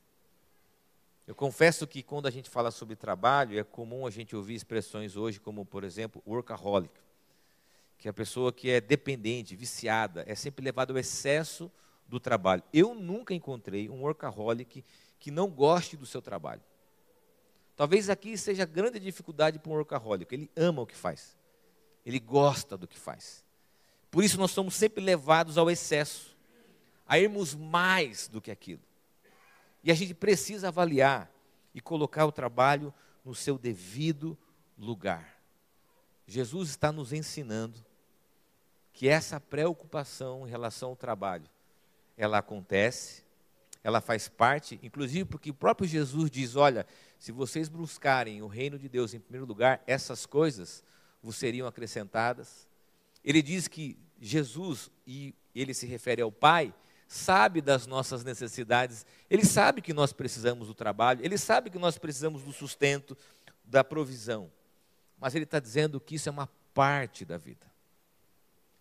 Eu 1.27 1.35
confesso 1.35 1.85
que 1.85 2.01
quando 2.01 2.27
a 2.27 2.31
gente 2.31 2.49
fala 2.49 2.71
sobre 2.71 2.95
trabalho, 2.95 3.59
é 3.59 3.65
comum 3.65 4.07
a 4.07 4.09
gente 4.09 4.33
ouvir 4.33 4.55
expressões 4.55 5.17
hoje 5.17 5.41
como, 5.41 5.65
por 5.65 5.83
exemplo, 5.83 6.23
workaholic, 6.25 6.93
que 7.97 8.07
é 8.07 8.11
a 8.11 8.13
pessoa 8.13 8.53
que 8.53 8.69
é 8.69 8.79
dependente, 8.79 9.57
viciada, 9.57 10.23
é 10.25 10.35
sempre 10.35 10.63
levada 10.63 10.93
ao 10.93 10.97
excesso 10.97 11.69
do 12.07 12.17
trabalho. 12.17 12.63
Eu 12.71 12.95
nunca 12.95 13.33
encontrei 13.33 13.89
um 13.89 14.03
workaholic 14.03 14.85
que 15.21 15.29
não 15.29 15.47
goste 15.47 15.95
do 15.95 16.05
seu 16.05 16.21
trabalho. 16.21 16.63
Talvez 17.77 18.09
aqui 18.09 18.35
seja 18.35 18.63
a 18.63 18.65
grande 18.65 18.99
dificuldade 18.99 19.59
para 19.59 19.71
um 19.71 19.75
workaholic. 19.75 20.33
Ele 20.33 20.51
ama 20.55 20.81
o 20.81 20.85
que 20.85 20.95
faz. 20.95 21.37
Ele 22.03 22.19
gosta 22.19 22.75
do 22.75 22.87
que 22.87 22.99
faz. 22.99 23.45
Por 24.09 24.23
isso 24.23 24.37
nós 24.37 24.49
somos 24.49 24.73
sempre 24.73 25.01
levados 25.01 25.59
ao 25.59 25.69
excesso, 25.69 26.35
a 27.07 27.19
irmos 27.19 27.53
mais 27.53 28.27
do 28.27 28.41
que 28.41 28.49
aquilo. 28.49 28.81
E 29.83 29.91
a 29.91 29.93
gente 29.93 30.15
precisa 30.15 30.69
avaliar 30.69 31.31
e 31.73 31.79
colocar 31.79 32.25
o 32.25 32.31
trabalho 32.31 32.91
no 33.23 33.35
seu 33.35 33.59
devido 33.59 34.35
lugar. 34.75 35.37
Jesus 36.25 36.69
está 36.69 36.91
nos 36.91 37.13
ensinando 37.13 37.79
que 38.91 39.07
essa 39.07 39.39
preocupação 39.39 40.47
em 40.47 40.49
relação 40.49 40.89
ao 40.89 40.95
trabalho, 40.95 41.47
ela 42.17 42.39
acontece, 42.39 43.23
ela 43.83 43.99
faz 43.99 44.27
parte, 44.27 44.79
inclusive 44.83 45.25
porque 45.25 45.49
o 45.49 45.53
próprio 45.55 45.87
Jesus 45.87 46.29
diz: 46.29 46.55
olha, 46.55 46.85
se 47.17 47.31
vocês 47.31 47.67
buscarem 47.67 48.41
o 48.41 48.47
reino 48.47 48.77
de 48.77 48.87
Deus 48.87 49.13
em 49.13 49.19
primeiro 49.19 49.45
lugar, 49.45 49.81
essas 49.87 50.25
coisas 50.25 50.83
vos 51.21 51.35
seriam 51.35 51.67
acrescentadas. 51.67 52.67
Ele 53.23 53.41
diz 53.41 53.67
que 53.67 53.97
Jesus, 54.19 54.91
e 55.05 55.33
ele 55.53 55.73
se 55.73 55.85
refere 55.85 56.21
ao 56.21 56.31
Pai, 56.31 56.73
sabe 57.07 57.61
das 57.61 57.85
nossas 57.85 58.23
necessidades, 58.23 59.05
ele 59.29 59.45
sabe 59.45 59.81
que 59.81 59.93
nós 59.93 60.13
precisamos 60.13 60.67
do 60.67 60.73
trabalho, 60.73 61.23
ele 61.23 61.37
sabe 61.37 61.69
que 61.69 61.77
nós 61.77 61.97
precisamos 61.97 62.43
do 62.43 62.53
sustento, 62.53 63.17
da 63.65 63.83
provisão. 63.83 64.51
Mas 65.19 65.35
ele 65.35 65.43
está 65.43 65.59
dizendo 65.59 65.99
que 65.99 66.15
isso 66.15 66.29
é 66.29 66.31
uma 66.31 66.49
parte 66.73 67.25
da 67.25 67.37
vida. 67.37 67.69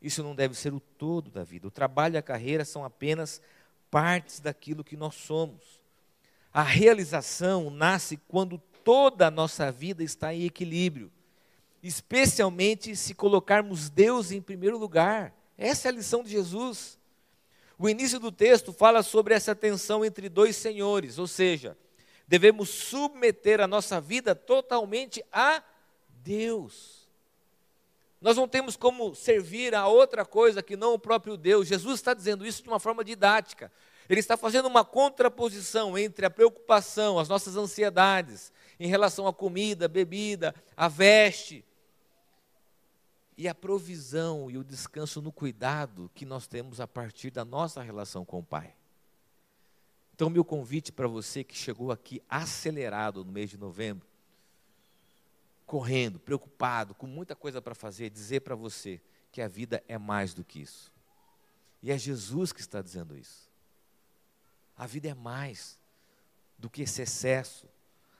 Isso 0.00 0.22
não 0.22 0.34
deve 0.34 0.54
ser 0.54 0.72
o 0.72 0.80
todo 0.80 1.30
da 1.30 1.44
vida. 1.44 1.66
O 1.66 1.70
trabalho 1.70 2.14
e 2.14 2.18
a 2.18 2.22
carreira 2.22 2.64
são 2.64 2.84
apenas 2.84 3.42
partes 3.90 4.40
daquilo 4.40 4.84
que 4.84 4.96
nós 4.96 5.14
somos. 5.14 5.80
A 6.52 6.62
realização 6.62 7.70
nasce 7.70 8.16
quando 8.28 8.58
toda 8.84 9.26
a 9.26 9.30
nossa 9.30 9.70
vida 9.70 10.02
está 10.02 10.34
em 10.34 10.44
equilíbrio, 10.44 11.12
especialmente 11.82 12.94
se 12.96 13.14
colocarmos 13.14 13.88
Deus 13.88 14.32
em 14.32 14.40
primeiro 14.40 14.78
lugar. 14.78 15.34
Essa 15.56 15.88
é 15.88 15.90
a 15.90 15.94
lição 15.94 16.22
de 16.22 16.30
Jesus. 16.30 16.98
O 17.78 17.88
início 17.88 18.18
do 18.18 18.30
texto 18.30 18.72
fala 18.72 19.02
sobre 19.02 19.34
essa 19.34 19.54
tensão 19.54 20.04
entre 20.04 20.28
dois 20.28 20.56
senhores, 20.56 21.18
ou 21.18 21.26
seja, 21.26 21.76
devemos 22.26 22.68
submeter 22.68 23.60
a 23.60 23.66
nossa 23.66 24.00
vida 24.00 24.34
totalmente 24.34 25.24
a 25.32 25.62
Deus. 26.08 26.99
Nós 28.20 28.36
não 28.36 28.46
temos 28.46 28.76
como 28.76 29.14
servir 29.14 29.74
a 29.74 29.86
outra 29.86 30.24
coisa 30.24 30.62
que 30.62 30.76
não 30.76 30.94
o 30.94 30.98
próprio 30.98 31.36
Deus. 31.36 31.66
Jesus 31.66 32.00
está 32.00 32.12
dizendo 32.12 32.46
isso 32.46 32.62
de 32.62 32.68
uma 32.68 32.78
forma 32.78 33.02
didática. 33.02 33.72
Ele 34.08 34.20
está 34.20 34.36
fazendo 34.36 34.66
uma 34.66 34.84
contraposição 34.84 35.96
entre 35.96 36.26
a 36.26 36.30
preocupação, 36.30 37.18
as 37.18 37.28
nossas 37.28 37.56
ansiedades 37.56 38.52
em 38.78 38.88
relação 38.88 39.26
à 39.26 39.32
comida, 39.32 39.88
bebida, 39.88 40.54
à 40.76 40.88
veste, 40.88 41.64
e 43.40 43.48
a 43.48 43.54
provisão 43.54 44.50
e 44.50 44.58
o 44.58 44.62
descanso 44.62 45.22
no 45.22 45.32
cuidado 45.32 46.10
que 46.14 46.26
nós 46.26 46.46
temos 46.46 46.78
a 46.78 46.86
partir 46.86 47.30
da 47.30 47.42
nossa 47.42 47.80
relação 47.80 48.22
com 48.22 48.40
o 48.40 48.44
Pai. 48.44 48.74
Então, 50.14 50.28
meu 50.28 50.44
convite 50.44 50.92
para 50.92 51.08
você 51.08 51.42
que 51.42 51.56
chegou 51.56 51.90
aqui 51.90 52.22
acelerado 52.28 53.24
no 53.24 53.32
mês 53.32 53.48
de 53.48 53.56
novembro, 53.56 54.06
correndo, 55.70 56.18
preocupado, 56.18 56.96
com 56.96 57.06
muita 57.06 57.36
coisa 57.36 57.62
para 57.62 57.76
fazer, 57.76 58.10
dizer 58.10 58.40
para 58.40 58.56
você 58.56 59.00
que 59.30 59.40
a 59.40 59.46
vida 59.46 59.80
é 59.86 59.96
mais 59.96 60.34
do 60.34 60.42
que 60.42 60.58
isso. 60.58 60.92
E 61.80 61.92
é 61.92 61.96
Jesus 61.96 62.52
que 62.52 62.60
está 62.60 62.82
dizendo 62.82 63.16
isso. 63.16 63.48
A 64.76 64.84
vida 64.84 65.06
é 65.06 65.14
mais 65.14 65.78
do 66.58 66.68
que 66.68 66.82
esse 66.82 67.00
excesso. 67.02 67.68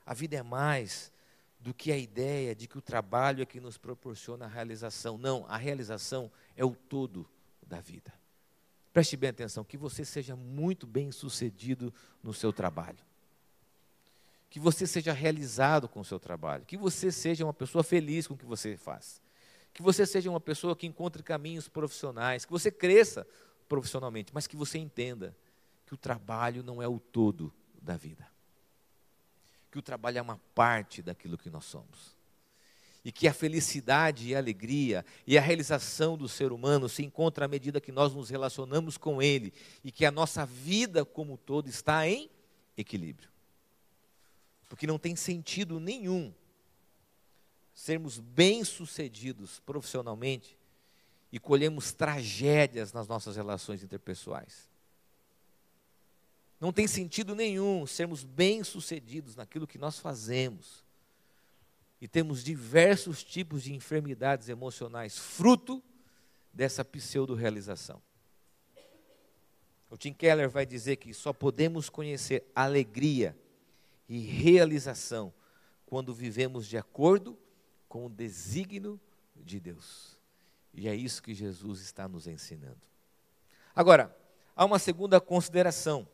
A 0.07 0.15
vida 0.15 0.37
é 0.37 0.45
mais 0.45 1.11
do 1.59 1.75
que 1.75 1.91
a 1.91 1.99
ideia 1.99 2.55
de 2.55 2.69
que 2.69 2.79
o 2.79 2.81
trabalho 2.81 3.43
é 3.43 3.47
que 3.47 3.59
nos 3.59 3.77
proporciona 3.77 4.45
a 4.45 4.49
realização. 4.49 5.19
Não, 5.19 5.45
a 5.49 5.57
realização 5.57 6.31
é 6.57 6.65
o 6.65 6.77
todo 6.77 7.29
da 7.67 7.81
vida. 7.81 8.15
Preste 8.93 9.17
bem 9.17 9.31
atenção, 9.31 9.65
que 9.65 9.77
você 9.77 10.05
seja 10.05 10.37
muito 10.37 10.87
bem 10.87 11.11
sucedido 11.11 11.93
no 12.23 12.33
seu 12.33 12.53
trabalho. 12.53 13.10
Que 14.51 14.61
você 14.61 14.87
seja 14.87 15.13
realizado 15.13 15.89
com 15.89 16.01
o 16.01 16.05
seu 16.05 16.21
trabalho. 16.21 16.67
Que 16.67 16.77
você 16.77 17.11
seja 17.11 17.45
uma 17.45 17.55
pessoa 17.55 17.83
feliz 17.83 18.27
com 18.27 18.35
o 18.35 18.37
que 18.37 18.45
você 18.45 18.77
faz. 18.77 19.23
Que 19.73 19.81
você 19.81 20.05
seja 20.05 20.29
uma 20.29 20.41
pessoa 20.41 20.77
que 20.77 20.87
encontre 20.87 21.23
caminhos 21.23 21.69
profissionais. 21.69 22.45
Que 22.45 22.53
você 22.53 22.71
cresça 22.71 23.27
profissionalmente, 23.69 24.35
mas 24.35 24.47
que 24.47 24.57
você 24.57 24.77
entenda 24.77 25.35
que 25.87 25.95
o 25.95 25.97
trabalho 25.97 26.63
não 26.63 26.83
é 26.83 26.89
o 26.89 26.99
todo 26.99 27.53
da 27.81 27.97
vida 27.97 28.29
que 29.71 29.79
o 29.79 29.83
trabalho 29.83 30.19
é 30.19 30.23
uma 30.23 30.41
parte 30.55 31.01
daquilo 31.01 31.39
que 31.39 31.49
nós 31.49 31.65
somos. 31.65 32.19
E 33.03 33.11
que 33.11 33.27
a 33.27 33.33
felicidade 33.33 34.29
e 34.29 34.35
a 34.35 34.39
alegria 34.39 35.07
e 35.27 35.39
a 35.39 35.41
realização 35.41 36.19
do 36.19 36.29
ser 36.29 36.53
humano 36.53 36.89
se 36.89 37.03
encontra 37.03 37.47
à 37.47 37.49
medida 37.49 37.81
que 37.81 37.93
nós 37.93 38.13
nos 38.13 38.29
relacionamos 38.29 38.99
com 38.99 39.23
ele 39.23 39.55
e 39.83 39.91
que 39.91 40.05
a 40.05 40.11
nossa 40.11 40.45
vida 40.45 41.05
como 41.05 41.39
todo 41.39 41.69
está 41.69 42.07
em 42.07 42.29
equilíbrio. 42.77 43.30
Porque 44.71 44.87
não 44.87 45.01
tem 45.01 45.17
sentido 45.17 45.81
nenhum 45.81 46.33
sermos 47.75 48.21
bem-sucedidos 48.21 49.59
profissionalmente 49.59 50.57
e 51.33 51.41
colhemos 51.41 51.93
tragédias 51.93 52.93
nas 52.93 53.09
nossas 53.09 53.35
relações 53.35 53.83
interpessoais. 53.83 54.71
Não 56.61 56.73
tem 56.73 56.87
sentido 56.87 57.35
nenhum 57.35 57.85
sermos 57.85 58.23
bem-sucedidos 58.23 59.35
naquilo 59.35 59.67
que 59.67 59.77
nós 59.77 59.99
fazemos 59.99 60.85
e 62.01 62.07
temos 62.07 62.45
diversos 62.45 63.25
tipos 63.25 63.65
de 63.65 63.75
enfermidades 63.75 64.49
emocionais 64.49 65.19
fruto 65.19 65.83
dessa 66.53 66.85
pseudo-realização. 66.85 68.01
O 69.91 69.97
Tim 69.97 70.13
Keller 70.13 70.49
vai 70.49 70.65
dizer 70.65 70.97
que 70.97 71.13
só 71.13 71.33
podemos 71.33 71.89
conhecer 71.89 72.49
alegria 72.55 73.37
e 74.11 74.19
realização 74.19 75.33
quando 75.87 76.13
vivemos 76.13 76.67
de 76.67 76.77
acordo 76.77 77.39
com 77.89 78.05
o 78.05 78.11
desígnio 78.11 79.01
de 79.35 79.59
Deus. 79.59 80.19
E 80.75 80.89
é 80.89 80.95
isso 80.95 81.23
que 81.23 81.33
Jesus 81.33 81.81
está 81.81 82.07
nos 82.07 82.27
ensinando. 82.27 82.81
Agora, 83.75 84.15
há 84.55 84.65
uma 84.65 84.79
segunda 84.79 85.21
consideração 85.21 86.07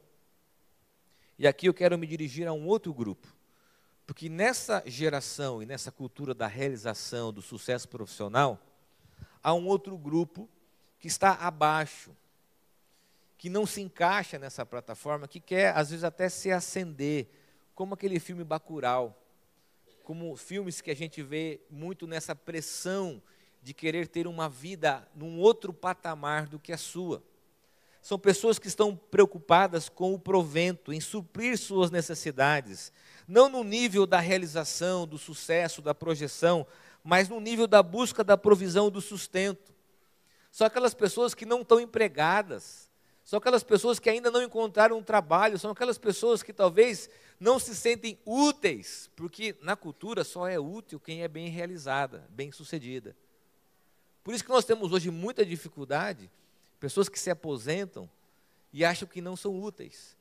e 1.39 1.47
aqui 1.47 1.67
eu 1.67 1.75
quero 1.75 1.99
me 1.99 2.07
dirigir 2.07 2.47
a 2.47 2.53
um 2.53 2.67
outro 2.67 2.93
grupo. 2.93 3.35
Porque 4.07 4.29
nessa 4.29 4.83
geração 4.87 5.63
e 5.63 5.67
nessa 5.67 5.91
cultura 5.91 6.35
da 6.35 6.47
realização, 6.47 7.33
do 7.33 7.43
sucesso 7.43 7.89
profissional, 7.89 8.61
há 9.43 9.53
um 9.53 9.67
outro 9.67 9.99
grupo 9.99 10.49
que 10.99 11.09
está 11.09 11.33
abaixo, 11.33 12.15
que 13.37 13.51
não 13.51 13.67
se 13.67 13.81
encaixa 13.81 14.39
nessa 14.39 14.65
plataforma, 14.65 15.27
que 15.29 15.41
quer, 15.41 15.77
às 15.77 15.91
vezes, 15.91 16.05
até 16.05 16.29
se 16.29 16.51
acender, 16.51 17.29
como 17.77 17.93
aquele 17.93 18.19
filme 18.19 18.43
Bacurau, 18.43 19.23
como 20.03 20.35
filmes 20.35 20.81
que 20.81 20.91
a 20.91 20.97
gente 20.97 21.23
vê 21.23 21.61
muito 21.71 22.07
nessa 22.07 22.35
pressão 22.35 23.23
de 23.63 23.75
querer 23.75 24.09
ter 24.09 24.27
uma 24.27 24.49
vida 24.49 25.07
num 25.15 25.39
outro 25.39 25.75
patamar 25.75 26.47
do 26.47 26.59
que 26.59 26.73
a 26.73 26.79
sua. 26.79 27.23
São 28.01 28.19
pessoas 28.19 28.59
que 28.59 28.67
estão 28.67 28.97
preocupadas 28.97 29.91
com 29.91 30.15
o 30.15 30.19
provento, 30.19 30.91
em 30.91 31.03
suprir 31.03 31.59
suas 31.59 31.91
necessidades, 31.91 32.91
não 33.29 33.47
no 33.47 33.63
nível 33.63 34.07
da 34.07 34.21
realização, 34.21 35.07
do 35.07 35.19
sucesso, 35.19 35.83
da 35.83 35.95
projeção, 35.95 36.67
mas 37.05 37.29
no 37.29 37.41
nível 37.41 37.67
da 37.67 37.83
busca 37.83 38.25
da 38.25 38.39
provisão 38.39 38.91
do 38.91 39.03
sustento. 39.03 39.75
São 40.51 40.67
aquelas 40.67 40.95
pessoas 40.95 41.35
que 41.35 41.45
não 41.45 41.61
estão 41.61 41.79
empregadas, 41.79 42.87
são 43.27 43.39
aquelas 43.39 43.65
pessoas 43.65 43.99
que 43.99 44.09
ainda 44.09 44.31
não 44.31 44.41
encontraram 44.41 44.97
um 44.97 45.03
trabalho, 45.03 45.59
são 45.59 45.73
aquelas 45.73 45.99
pessoas 45.99 46.45
que 46.45 46.53
talvez 46.53 47.11
não 47.39 47.59
se 47.59 47.75
sentem 47.75 48.19
úteis, 48.25 49.11
porque 49.15 49.57
na 49.63 49.77
cultura 49.77 50.25
só 50.25 50.49
é 50.49 50.59
útil 50.59 50.99
quem 50.99 51.23
é 51.23 51.29
bem 51.29 51.49
realizada, 51.49 52.27
bem 52.31 52.51
sucedida. 52.51 53.17
Por 54.25 54.35
isso 54.35 54.45
que 54.45 54.51
nós 54.51 54.65
temos 54.65 54.93
hoje 54.93 55.11
muita 55.11 55.45
dificuldade 55.45 56.31
Pessoas 56.79 57.09
que 57.09 57.19
se 57.19 57.31
aposentam 57.31 58.09
e 58.73 58.85
acham 58.85 59.09
que 59.09 59.21
não 59.21 59.37
são 59.37 59.61
úteis. 59.61 60.17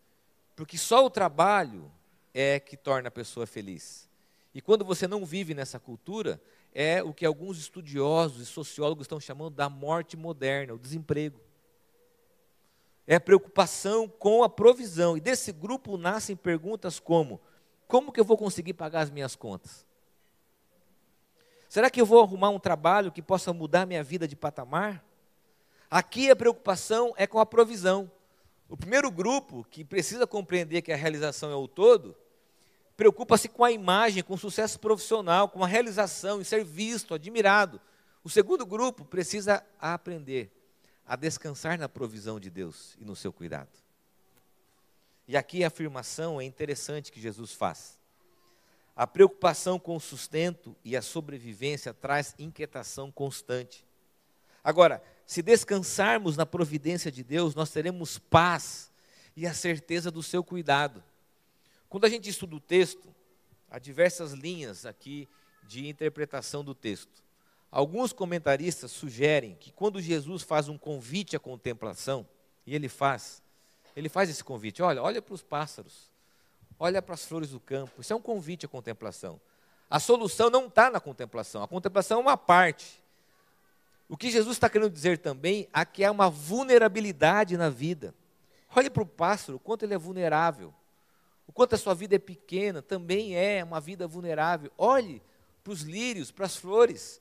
Porque 0.55 0.77
só 0.77 1.05
o 1.05 1.09
trabalho 1.09 1.91
é 2.33 2.59
que 2.59 2.77
torna 2.77 3.09
a 3.09 3.11
pessoa 3.11 3.45
feliz. 3.45 4.07
E 4.53 4.61
quando 4.61 4.85
você 4.85 5.07
não 5.07 5.25
vive 5.25 5.53
nessa 5.53 5.79
cultura, 5.79 6.41
é 6.73 7.03
o 7.03 7.13
que 7.13 7.25
alguns 7.25 7.57
estudiosos 7.57 8.41
e 8.41 8.45
sociólogos 8.45 9.03
estão 9.03 9.19
chamando 9.19 9.53
da 9.53 9.69
morte 9.69 10.15
moderna, 10.15 10.73
o 10.73 10.79
desemprego. 10.79 11.39
É 13.07 13.15
a 13.15 13.19
preocupação 13.21 14.07
com 14.07 14.43
a 14.43 14.49
provisão. 14.49 15.15
E 15.15 15.19
desse 15.19 15.51
grupo 15.51 15.97
nascem 15.97 16.35
perguntas 16.35 16.99
como: 16.99 17.39
como 17.87 18.11
que 18.11 18.19
eu 18.19 18.25
vou 18.25 18.37
conseguir 18.37 18.73
pagar 18.73 19.01
as 19.01 19.09
minhas 19.09 19.35
contas? 19.35 19.85
Será 21.69 21.89
que 21.89 21.99
eu 21.99 22.05
vou 22.05 22.21
arrumar 22.21 22.49
um 22.49 22.59
trabalho 22.59 23.11
que 23.11 23.21
possa 23.21 23.51
mudar 23.51 23.85
minha 23.85 24.03
vida 24.03 24.27
de 24.27 24.35
patamar? 24.35 25.03
Aqui 25.89 26.31
a 26.31 26.35
preocupação 26.35 27.13
é 27.17 27.27
com 27.27 27.39
a 27.39 27.45
provisão. 27.45 28.09
O 28.67 28.75
primeiro 28.75 29.11
grupo, 29.11 29.65
que 29.69 29.83
precisa 29.83 30.25
compreender 30.25 30.81
que 30.81 30.91
a 30.91 30.95
realização 30.95 31.51
é 31.51 31.55
o 31.55 31.67
todo, 31.67 32.15
preocupa-se 32.97 33.47
com 33.47 33.63
a 33.63 33.71
imagem, 33.71 34.23
com 34.23 34.33
o 34.33 34.37
sucesso 34.37 34.79
profissional, 34.79 35.49
com 35.49 35.63
a 35.63 35.67
realização, 35.67 36.41
em 36.41 36.43
ser 36.43 36.63
visto, 36.63 37.13
admirado. 37.13 37.79
O 38.23 38.29
segundo 38.29 38.65
grupo 38.65 39.05
precisa 39.05 39.63
aprender 39.79 40.51
a 41.05 41.15
descansar 41.15 41.77
na 41.77 41.87
provisão 41.87 42.39
de 42.39 42.49
Deus 42.49 42.95
e 42.99 43.05
no 43.05 43.15
seu 43.15 43.31
cuidado. 43.31 43.69
E 45.27 45.35
aqui 45.35 45.63
a 45.63 45.67
afirmação 45.67 46.39
é 46.39 46.43
interessante 46.43 47.11
que 47.11 47.19
Jesus 47.19 47.53
faz. 47.53 47.99
A 48.95 49.05
preocupação 49.05 49.77
com 49.77 49.95
o 49.95 49.99
sustento 49.99 50.75
e 50.83 50.95
a 50.95 51.01
sobrevivência 51.01 51.93
traz 51.93 52.33
inquietação 52.39 53.11
constante. 53.11 53.85
Agora, 54.63 55.03
se 55.25 55.41
descansarmos 55.41 56.37
na 56.37 56.45
providência 56.45 57.11
de 57.11 57.23
Deus, 57.23 57.55
nós 57.55 57.71
teremos 57.71 58.17
paz 58.17 58.91
e 59.35 59.45
a 59.45 59.53
certeza 59.53 60.09
do 60.09 60.23
seu 60.23 60.43
cuidado. 60.43 61.03
Quando 61.89 62.05
a 62.05 62.09
gente 62.09 62.29
estuda 62.29 62.55
o 62.55 62.59
texto, 62.59 63.13
há 63.69 63.79
diversas 63.79 64.31
linhas 64.31 64.85
aqui 64.85 65.27
de 65.67 65.87
interpretação 65.87 66.63
do 66.63 66.73
texto. 66.73 67.24
Alguns 67.75 68.13
comentaristas 68.13 68.89
sugerem 68.89 69.57
que 69.59 69.69
quando 69.69 70.01
Jesus 70.01 70.43
faz 70.43 70.69
um 70.69 70.77
convite 70.77 71.35
à 71.35 71.39
contemplação, 71.41 72.25
e 72.65 72.73
ele 72.73 72.87
faz, 72.87 73.43
ele 73.93 74.07
faz 74.07 74.29
esse 74.29 74.41
convite, 74.41 74.81
olha, 74.81 75.03
olha 75.03 75.21
para 75.21 75.33
os 75.33 75.43
pássaros, 75.43 76.09
olha 76.79 77.01
para 77.01 77.15
as 77.15 77.25
flores 77.25 77.49
do 77.49 77.59
campo, 77.59 77.99
isso 77.99 78.13
é 78.13 78.15
um 78.15 78.21
convite 78.21 78.65
à 78.65 78.69
contemplação. 78.69 79.41
A 79.89 79.99
solução 79.99 80.49
não 80.49 80.67
está 80.67 80.89
na 80.89 81.01
contemplação, 81.01 81.63
a 81.63 81.67
contemplação 81.67 82.19
é 82.19 82.21
uma 82.21 82.37
parte. 82.37 83.03
O 84.07 84.15
que 84.15 84.31
Jesus 84.31 84.55
está 84.55 84.69
querendo 84.69 84.93
dizer 84.93 85.17
também 85.17 85.67
é 85.73 85.83
que 85.83 86.05
há 86.05 86.11
uma 86.11 86.29
vulnerabilidade 86.29 87.57
na 87.57 87.69
vida. 87.69 88.15
Olhe 88.73 88.89
para 88.89 89.03
o 89.03 89.05
pássaro, 89.05 89.59
quanto 89.59 89.83
ele 89.83 89.93
é 89.93 89.97
vulnerável. 89.97 90.73
O 91.45 91.51
quanto 91.51 91.75
a 91.75 91.77
sua 91.77 91.93
vida 91.93 92.15
é 92.15 92.19
pequena, 92.19 92.81
também 92.81 93.35
é 93.35 93.61
uma 93.65 93.81
vida 93.81 94.07
vulnerável. 94.07 94.71
Olhe 94.77 95.21
para 95.61 95.73
os 95.73 95.81
lírios, 95.81 96.31
para 96.31 96.45
as 96.45 96.55
flores. 96.55 97.19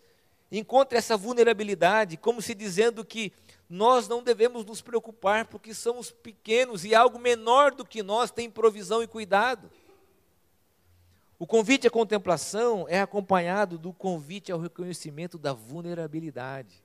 Encontre 0.50 0.98
essa 0.98 1.16
vulnerabilidade, 1.16 2.16
como 2.16 2.40
se 2.40 2.54
dizendo 2.54 3.04
que 3.04 3.33
nós 3.68 4.07
não 4.07 4.22
devemos 4.22 4.64
nos 4.64 4.80
preocupar 4.80 5.46
porque 5.46 5.74
somos 5.74 6.11
pequenos 6.11 6.85
e 6.85 6.94
algo 6.94 7.18
menor 7.18 7.74
do 7.74 7.85
que 7.85 8.02
nós 8.02 8.30
tem 8.30 8.50
provisão 8.50 9.02
e 9.02 9.07
cuidado. 9.07 9.70
O 11.38 11.46
convite 11.46 11.87
à 11.87 11.90
contemplação 11.90 12.87
é 12.88 13.00
acompanhado 13.00 13.76
do 13.76 13.92
convite 13.92 14.52
ao 14.52 14.61
reconhecimento 14.61 15.37
da 15.37 15.52
vulnerabilidade, 15.52 16.83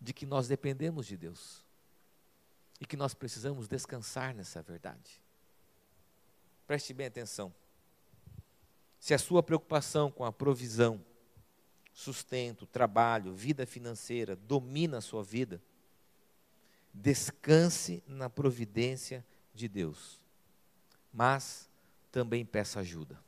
de 0.00 0.12
que 0.12 0.26
nós 0.26 0.48
dependemos 0.48 1.06
de 1.06 1.16
Deus 1.16 1.62
e 2.80 2.86
que 2.86 2.96
nós 2.96 3.14
precisamos 3.14 3.68
descansar 3.68 4.34
nessa 4.34 4.62
verdade. 4.62 5.20
Preste 6.66 6.94
bem 6.94 7.06
atenção. 7.06 7.52
Se 8.98 9.14
a 9.14 9.18
sua 9.18 9.42
preocupação 9.42 10.10
com 10.10 10.24
a 10.24 10.32
provisão, 10.32 11.00
sustento, 11.92 12.66
trabalho, 12.66 13.34
vida 13.34 13.66
financeira 13.66 14.36
domina 14.36 14.98
a 14.98 15.02
sua 15.02 15.22
vida, 15.22 15.60
descanse 16.92 18.02
na 18.06 18.28
providência 18.28 19.24
de 19.54 19.68
Deus, 19.68 20.20
mas 21.12 21.68
também 22.10 22.44
peça 22.44 22.80
ajuda. 22.80 23.18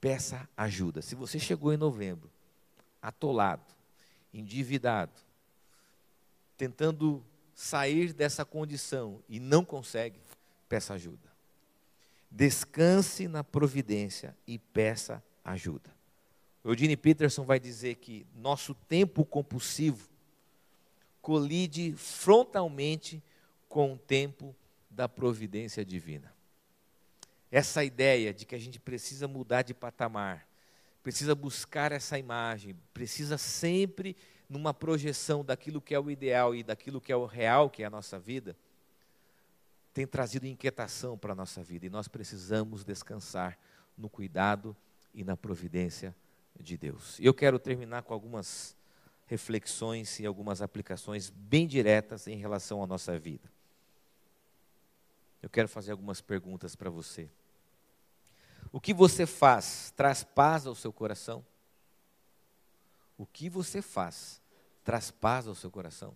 Peça 0.00 0.48
ajuda. 0.56 1.00
Se 1.00 1.14
você 1.14 1.38
chegou 1.38 1.72
em 1.72 1.76
novembro, 1.76 2.30
atolado, 3.00 3.74
endividado, 4.32 5.20
tentando 6.56 7.24
sair 7.54 8.12
dessa 8.12 8.44
condição 8.44 9.22
e 9.28 9.38
não 9.38 9.64
consegue, 9.64 10.20
peça 10.68 10.94
ajuda. 10.94 11.32
Descanse 12.30 13.28
na 13.28 13.44
providência 13.44 14.36
e 14.46 14.58
peça 14.58 15.22
ajuda. 15.44 15.93
Eugene 16.64 16.96
Peterson 16.96 17.44
vai 17.44 17.60
dizer 17.60 17.96
que 17.96 18.26
nosso 18.34 18.74
tempo 18.74 19.24
compulsivo 19.24 20.08
colide 21.20 21.94
frontalmente 21.96 23.22
com 23.68 23.92
o 23.92 23.98
tempo 23.98 24.56
da 24.90 25.08
providência 25.08 25.84
divina. 25.84 26.32
Essa 27.50 27.84
ideia 27.84 28.32
de 28.32 28.46
que 28.46 28.54
a 28.54 28.58
gente 28.58 28.80
precisa 28.80 29.28
mudar 29.28 29.62
de 29.62 29.74
patamar, 29.74 30.46
precisa 31.02 31.34
buscar 31.34 31.92
essa 31.92 32.18
imagem, 32.18 32.74
precisa 32.94 33.36
sempre 33.36 34.16
numa 34.48 34.72
projeção 34.72 35.44
daquilo 35.44 35.80
que 35.80 35.94
é 35.94 36.00
o 36.00 36.10
ideal 36.10 36.54
e 36.54 36.62
daquilo 36.62 37.00
que 37.00 37.12
é 37.12 37.16
o 37.16 37.26
real, 37.26 37.68
que 37.68 37.82
é 37.82 37.86
a 37.86 37.90
nossa 37.90 38.18
vida, 38.18 38.56
tem 39.92 40.06
trazido 40.06 40.46
inquietação 40.46 41.16
para 41.16 41.32
a 41.32 41.36
nossa 41.36 41.62
vida 41.62 41.86
e 41.86 41.90
nós 41.90 42.08
precisamos 42.08 42.84
descansar 42.84 43.58
no 43.96 44.08
cuidado 44.08 44.76
e 45.14 45.22
na 45.22 45.36
providência 45.36 46.14
de 46.60 46.76
Deus. 46.76 47.18
Eu 47.20 47.34
quero 47.34 47.58
terminar 47.58 48.02
com 48.02 48.14
algumas 48.14 48.76
reflexões 49.26 50.18
e 50.20 50.26
algumas 50.26 50.60
aplicações 50.60 51.30
bem 51.30 51.66
diretas 51.66 52.26
em 52.26 52.36
relação 52.36 52.82
à 52.82 52.86
nossa 52.86 53.18
vida. 53.18 53.50
Eu 55.42 55.50
quero 55.50 55.68
fazer 55.68 55.92
algumas 55.92 56.20
perguntas 56.20 56.74
para 56.74 56.90
você. 56.90 57.28
O 58.72 58.80
que 58.80 58.94
você 58.94 59.26
faz 59.26 59.92
traz 59.96 60.24
paz 60.24 60.66
ao 60.66 60.74
seu 60.74 60.92
coração? 60.92 61.44
O 63.16 63.26
que 63.26 63.48
você 63.48 63.80
faz 63.80 64.40
traz 64.82 65.10
paz 65.10 65.46
ao 65.46 65.54
seu 65.54 65.70
coração? 65.70 66.14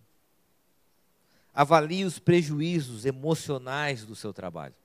Avalie 1.53 2.05
os 2.05 2.19
prejuízos 2.19 3.05
emocionais 3.05 4.05
do 4.05 4.15
seu 4.15 4.33
trabalho. 4.33 4.75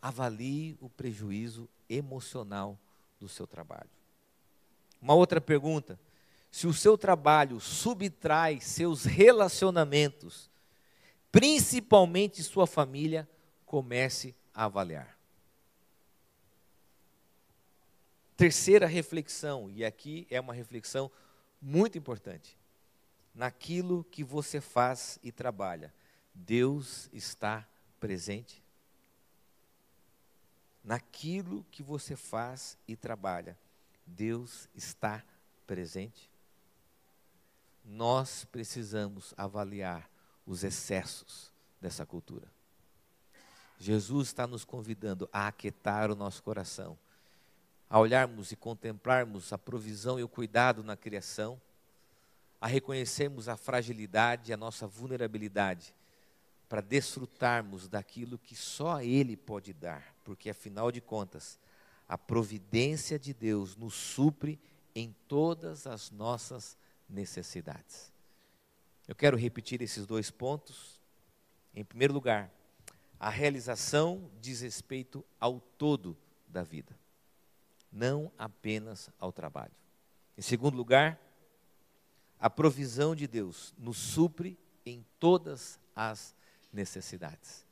Avalie 0.00 0.76
o 0.80 0.88
prejuízo 0.88 1.68
emocional 1.88 2.78
do 3.22 3.28
seu 3.28 3.46
trabalho. 3.46 3.88
Uma 5.00 5.14
outra 5.14 5.40
pergunta: 5.40 5.98
se 6.50 6.66
o 6.66 6.74
seu 6.74 6.98
trabalho 6.98 7.60
subtrai 7.60 8.60
seus 8.60 9.04
relacionamentos, 9.04 10.50
principalmente 11.30 12.42
sua 12.42 12.66
família, 12.66 13.28
comece 13.64 14.34
a 14.52 14.64
avaliar. 14.64 15.16
Terceira 18.36 18.86
reflexão, 18.86 19.70
e 19.70 19.84
aqui 19.84 20.26
é 20.28 20.40
uma 20.40 20.52
reflexão 20.52 21.10
muito 21.60 21.96
importante. 21.96 22.58
Naquilo 23.32 24.04
que 24.10 24.24
você 24.24 24.60
faz 24.60 25.18
e 25.22 25.30
trabalha, 25.30 25.94
Deus 26.34 27.08
está 27.12 27.66
presente? 28.00 28.61
Naquilo 30.84 31.64
que 31.70 31.82
você 31.82 32.16
faz 32.16 32.76
e 32.88 32.96
trabalha, 32.96 33.56
Deus 34.06 34.68
está 34.74 35.22
presente? 35.66 36.32
nós 37.84 38.44
precisamos 38.44 39.34
avaliar 39.36 40.08
os 40.46 40.64
excessos 40.64 41.52
dessa 41.80 42.06
cultura. 42.06 42.46
Jesus 43.78 44.28
está 44.28 44.46
nos 44.46 44.64
convidando 44.64 45.28
a 45.32 45.48
aquietar 45.48 46.10
o 46.10 46.14
nosso 46.14 46.42
coração, 46.42 46.96
a 47.90 47.98
olharmos 47.98 48.52
e 48.52 48.56
contemplarmos 48.56 49.52
a 49.52 49.58
provisão 49.58 50.18
e 50.18 50.22
o 50.22 50.28
cuidado 50.28 50.84
na 50.84 50.96
criação, 50.96 51.60
a 52.60 52.66
reconhecermos 52.68 53.48
a 53.48 53.56
fragilidade 53.56 54.50
e 54.50 54.54
a 54.54 54.56
nossa 54.56 54.86
vulnerabilidade, 54.86 55.92
para 56.68 56.80
desfrutarmos 56.80 57.88
daquilo 57.88 58.38
que 58.38 58.54
só 58.54 59.02
Ele 59.02 59.36
pode 59.36 59.72
dar, 59.72 60.11
porque 60.24 60.50
afinal 60.50 60.90
de 60.90 61.00
contas, 61.00 61.58
a 62.08 62.18
providência 62.18 63.18
de 63.18 63.32
Deus 63.32 63.76
nos 63.76 63.94
supre 63.94 64.60
em 64.94 65.14
todas 65.26 65.86
as 65.86 66.10
nossas 66.10 66.76
necessidades. 67.08 68.12
Eu 69.06 69.14
quero 69.14 69.36
repetir 69.36 69.82
esses 69.82 70.06
dois 70.06 70.30
pontos. 70.30 71.00
Em 71.74 71.84
primeiro 71.84 72.12
lugar, 72.12 72.50
a 73.18 73.30
realização 73.30 74.30
diz 74.40 74.60
respeito 74.60 75.24
ao 75.38 75.60
todo 75.60 76.16
da 76.48 76.62
vida, 76.62 76.98
não 77.90 78.30
apenas 78.36 79.10
ao 79.18 79.32
trabalho. 79.32 79.72
Em 80.36 80.42
segundo 80.42 80.76
lugar, 80.76 81.18
a 82.38 82.50
provisão 82.50 83.14
de 83.14 83.26
Deus 83.26 83.72
nos 83.78 83.96
supre 83.96 84.58
em 84.84 85.04
todas 85.20 85.78
as 85.94 86.34
necessidades. 86.72 87.64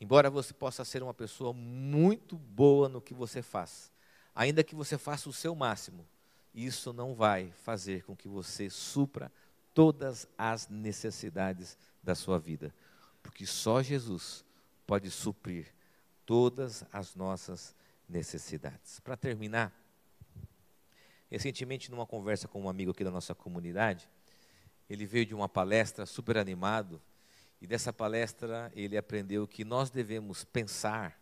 Embora 0.00 0.30
você 0.30 0.54
possa 0.54 0.84
ser 0.84 1.02
uma 1.02 1.12
pessoa 1.12 1.52
muito 1.52 2.38
boa 2.38 2.88
no 2.88 3.02
que 3.02 3.12
você 3.12 3.42
faz, 3.42 3.92
ainda 4.34 4.64
que 4.64 4.74
você 4.74 4.96
faça 4.96 5.28
o 5.28 5.32
seu 5.32 5.54
máximo, 5.54 6.06
isso 6.54 6.92
não 6.92 7.14
vai 7.14 7.52
fazer 7.62 8.02
com 8.04 8.16
que 8.16 8.26
você 8.26 8.70
supra 8.70 9.30
todas 9.74 10.26
as 10.38 10.68
necessidades 10.68 11.76
da 12.02 12.14
sua 12.14 12.38
vida, 12.38 12.74
porque 13.22 13.44
só 13.44 13.82
Jesus 13.82 14.44
pode 14.86 15.10
suprir 15.10 15.66
todas 16.24 16.82
as 16.90 17.14
nossas 17.14 17.74
necessidades. 18.08 19.00
Para 19.00 19.16
terminar, 19.16 19.72
recentemente 21.30 21.90
numa 21.90 22.06
conversa 22.06 22.48
com 22.48 22.62
um 22.62 22.68
amigo 22.68 22.90
aqui 22.90 23.04
da 23.04 23.10
nossa 23.10 23.34
comunidade, 23.34 24.08
ele 24.88 25.04
veio 25.04 25.26
de 25.26 25.34
uma 25.34 25.48
palestra 25.48 26.06
super 26.06 26.38
animado 26.38 27.00
e 27.60 27.66
dessa 27.66 27.92
palestra 27.92 28.72
ele 28.74 28.96
aprendeu 28.96 29.46
que 29.46 29.64
nós 29.64 29.90
devemos 29.90 30.44
pensar 30.44 31.20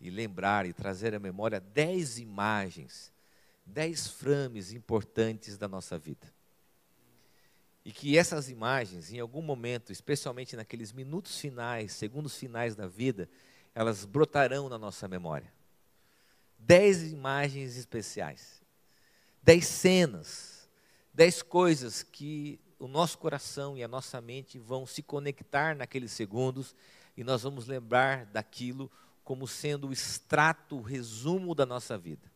e 0.00 0.10
lembrar 0.10 0.66
e 0.66 0.72
trazer 0.72 1.14
à 1.14 1.18
memória 1.18 1.60
dez 1.60 2.18
imagens 2.18 3.12
dez 3.66 4.08
frames 4.08 4.72
importantes 4.72 5.56
da 5.56 5.68
nossa 5.68 5.98
vida. 5.98 6.32
E 7.84 7.92
que 7.92 8.16
essas 8.16 8.48
imagens, 8.48 9.12
em 9.12 9.20
algum 9.20 9.42
momento, 9.42 9.92
especialmente 9.92 10.56
naqueles 10.56 10.92
minutos 10.92 11.38
finais, 11.38 11.92
segundos 11.92 12.36
finais 12.36 12.74
da 12.74 12.86
vida, 12.86 13.28
elas 13.74 14.04
brotarão 14.04 14.68
na 14.68 14.78
nossa 14.78 15.06
memória. 15.06 15.52
Dez 16.58 17.02
imagens 17.12 17.76
especiais, 17.76 18.62
dez 19.42 19.66
cenas, 19.66 20.68
dez 21.12 21.42
coisas 21.42 22.02
que 22.02 22.58
o 22.78 22.88
nosso 22.88 23.18
coração 23.18 23.76
e 23.76 23.82
a 23.82 23.88
nossa 23.88 24.20
mente 24.20 24.58
vão 24.58 24.86
se 24.86 25.02
conectar 25.02 25.76
naqueles 25.76 26.12
segundos 26.12 26.74
e 27.16 27.24
nós 27.24 27.42
vamos 27.42 27.66
lembrar 27.66 28.26
daquilo 28.26 28.90
como 29.22 29.46
sendo 29.46 29.88
o 29.88 29.92
extrato, 29.92 30.76
o 30.76 30.82
resumo 30.82 31.54
da 31.54 31.64
nossa 31.64 31.96
vida 31.96 32.34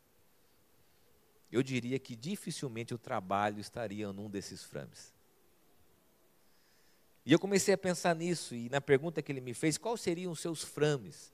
eu 1.50 1.62
diria 1.62 1.98
que 1.98 2.14
dificilmente 2.14 2.94
o 2.94 2.98
trabalho 2.98 3.58
estaria 3.58 4.12
num 4.12 4.28
desses 4.28 4.62
frames. 4.62 5.14
E 7.24 7.32
eu 7.32 7.38
comecei 7.38 7.74
a 7.74 7.78
pensar 7.78 8.14
nisso, 8.14 8.54
e 8.54 8.68
na 8.68 8.80
pergunta 8.80 9.20
que 9.20 9.30
ele 9.32 9.40
me 9.40 9.52
fez, 9.52 9.76
quais 9.76 10.00
seriam 10.00 10.32
os 10.32 10.40
seus 10.40 10.62
frames, 10.62 11.32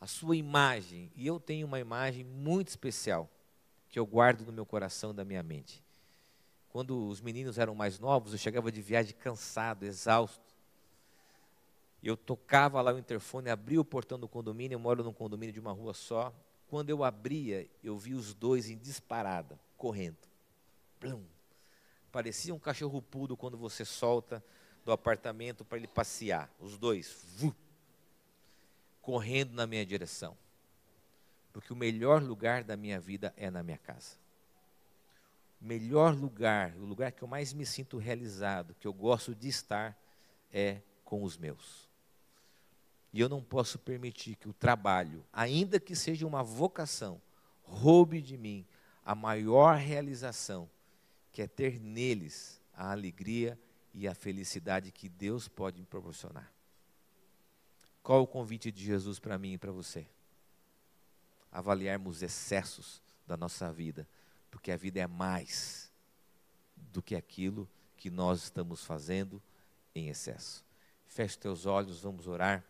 a 0.00 0.06
sua 0.06 0.36
imagem? 0.36 1.10
E 1.14 1.26
eu 1.26 1.38
tenho 1.38 1.66
uma 1.66 1.80
imagem 1.80 2.24
muito 2.24 2.68
especial, 2.68 3.30
que 3.88 3.98
eu 3.98 4.06
guardo 4.06 4.46
no 4.46 4.52
meu 4.52 4.64
coração, 4.64 5.14
da 5.14 5.24
minha 5.24 5.42
mente. 5.42 5.83
Quando 6.74 7.06
os 7.06 7.20
meninos 7.20 7.56
eram 7.56 7.72
mais 7.72 8.00
novos, 8.00 8.32
eu 8.32 8.38
chegava 8.38 8.72
de 8.72 8.82
viagem 8.82 9.14
cansado, 9.14 9.84
exausto. 9.84 10.42
Eu 12.02 12.16
tocava 12.16 12.82
lá 12.82 12.92
o 12.92 12.98
interfone, 12.98 13.48
abria 13.48 13.80
o 13.80 13.84
portão 13.84 14.18
do 14.18 14.26
condomínio, 14.26 14.74
eu 14.74 14.80
moro 14.80 15.04
num 15.04 15.12
condomínio 15.12 15.52
de 15.52 15.60
uma 15.60 15.70
rua 15.70 15.94
só. 15.94 16.34
Quando 16.66 16.90
eu 16.90 17.04
abria, 17.04 17.70
eu 17.80 17.96
vi 17.96 18.12
os 18.12 18.34
dois 18.34 18.68
em 18.68 18.76
disparada, 18.76 19.56
correndo. 19.78 20.18
Plum. 20.98 21.22
Parecia 22.10 22.52
um 22.52 22.58
cachorro 22.58 23.00
pudo 23.00 23.36
quando 23.36 23.56
você 23.56 23.84
solta 23.84 24.44
do 24.84 24.90
apartamento 24.90 25.64
para 25.64 25.78
ele 25.78 25.86
passear. 25.86 26.50
Os 26.58 26.76
dois, 26.76 27.24
vu, 27.36 27.54
correndo 29.00 29.52
na 29.52 29.64
minha 29.64 29.86
direção. 29.86 30.36
Porque 31.52 31.72
o 31.72 31.76
melhor 31.76 32.20
lugar 32.20 32.64
da 32.64 32.76
minha 32.76 32.98
vida 32.98 33.32
é 33.36 33.48
na 33.48 33.62
minha 33.62 33.78
casa. 33.78 34.23
Melhor 35.60 36.14
lugar, 36.14 36.74
o 36.76 36.84
lugar 36.84 37.12
que 37.12 37.22
eu 37.22 37.28
mais 37.28 37.52
me 37.52 37.64
sinto 37.64 37.96
realizado, 37.96 38.74
que 38.78 38.86
eu 38.86 38.92
gosto 38.92 39.34
de 39.34 39.48
estar, 39.48 39.98
é 40.52 40.80
com 41.04 41.22
os 41.22 41.36
meus. 41.36 41.88
E 43.12 43.20
eu 43.20 43.28
não 43.28 43.42
posso 43.42 43.78
permitir 43.78 44.34
que 44.36 44.48
o 44.48 44.52
trabalho, 44.52 45.24
ainda 45.32 45.78
que 45.78 45.94
seja 45.94 46.26
uma 46.26 46.42
vocação, 46.42 47.20
roube 47.62 48.20
de 48.20 48.36
mim 48.36 48.66
a 49.04 49.14
maior 49.14 49.76
realização, 49.76 50.68
que 51.32 51.42
é 51.42 51.46
ter 51.46 51.80
neles 51.80 52.60
a 52.76 52.90
alegria 52.90 53.58
e 53.92 54.08
a 54.08 54.14
felicidade 54.14 54.90
que 54.90 55.08
Deus 55.08 55.46
pode 55.48 55.80
me 55.80 55.86
proporcionar. 55.86 56.50
Qual 58.02 58.22
o 58.22 58.26
convite 58.26 58.70
de 58.70 58.84
Jesus 58.84 59.18
para 59.18 59.38
mim 59.38 59.52
e 59.52 59.58
para 59.58 59.72
você? 59.72 60.06
Avaliarmos 61.50 62.22
excessos 62.22 63.00
da 63.26 63.36
nossa 63.36 63.72
vida, 63.72 64.06
porque 64.54 64.70
a 64.70 64.76
vida 64.76 65.00
é 65.00 65.06
mais 65.08 65.92
do 66.76 67.02
que 67.02 67.16
aquilo 67.16 67.68
que 67.96 68.08
nós 68.08 68.44
estamos 68.44 68.84
fazendo 68.84 69.42
em 69.92 70.08
excesso. 70.08 70.64
Feche 71.04 71.36
teus 71.36 71.66
olhos, 71.66 72.02
vamos 72.02 72.28
orar. 72.28 72.64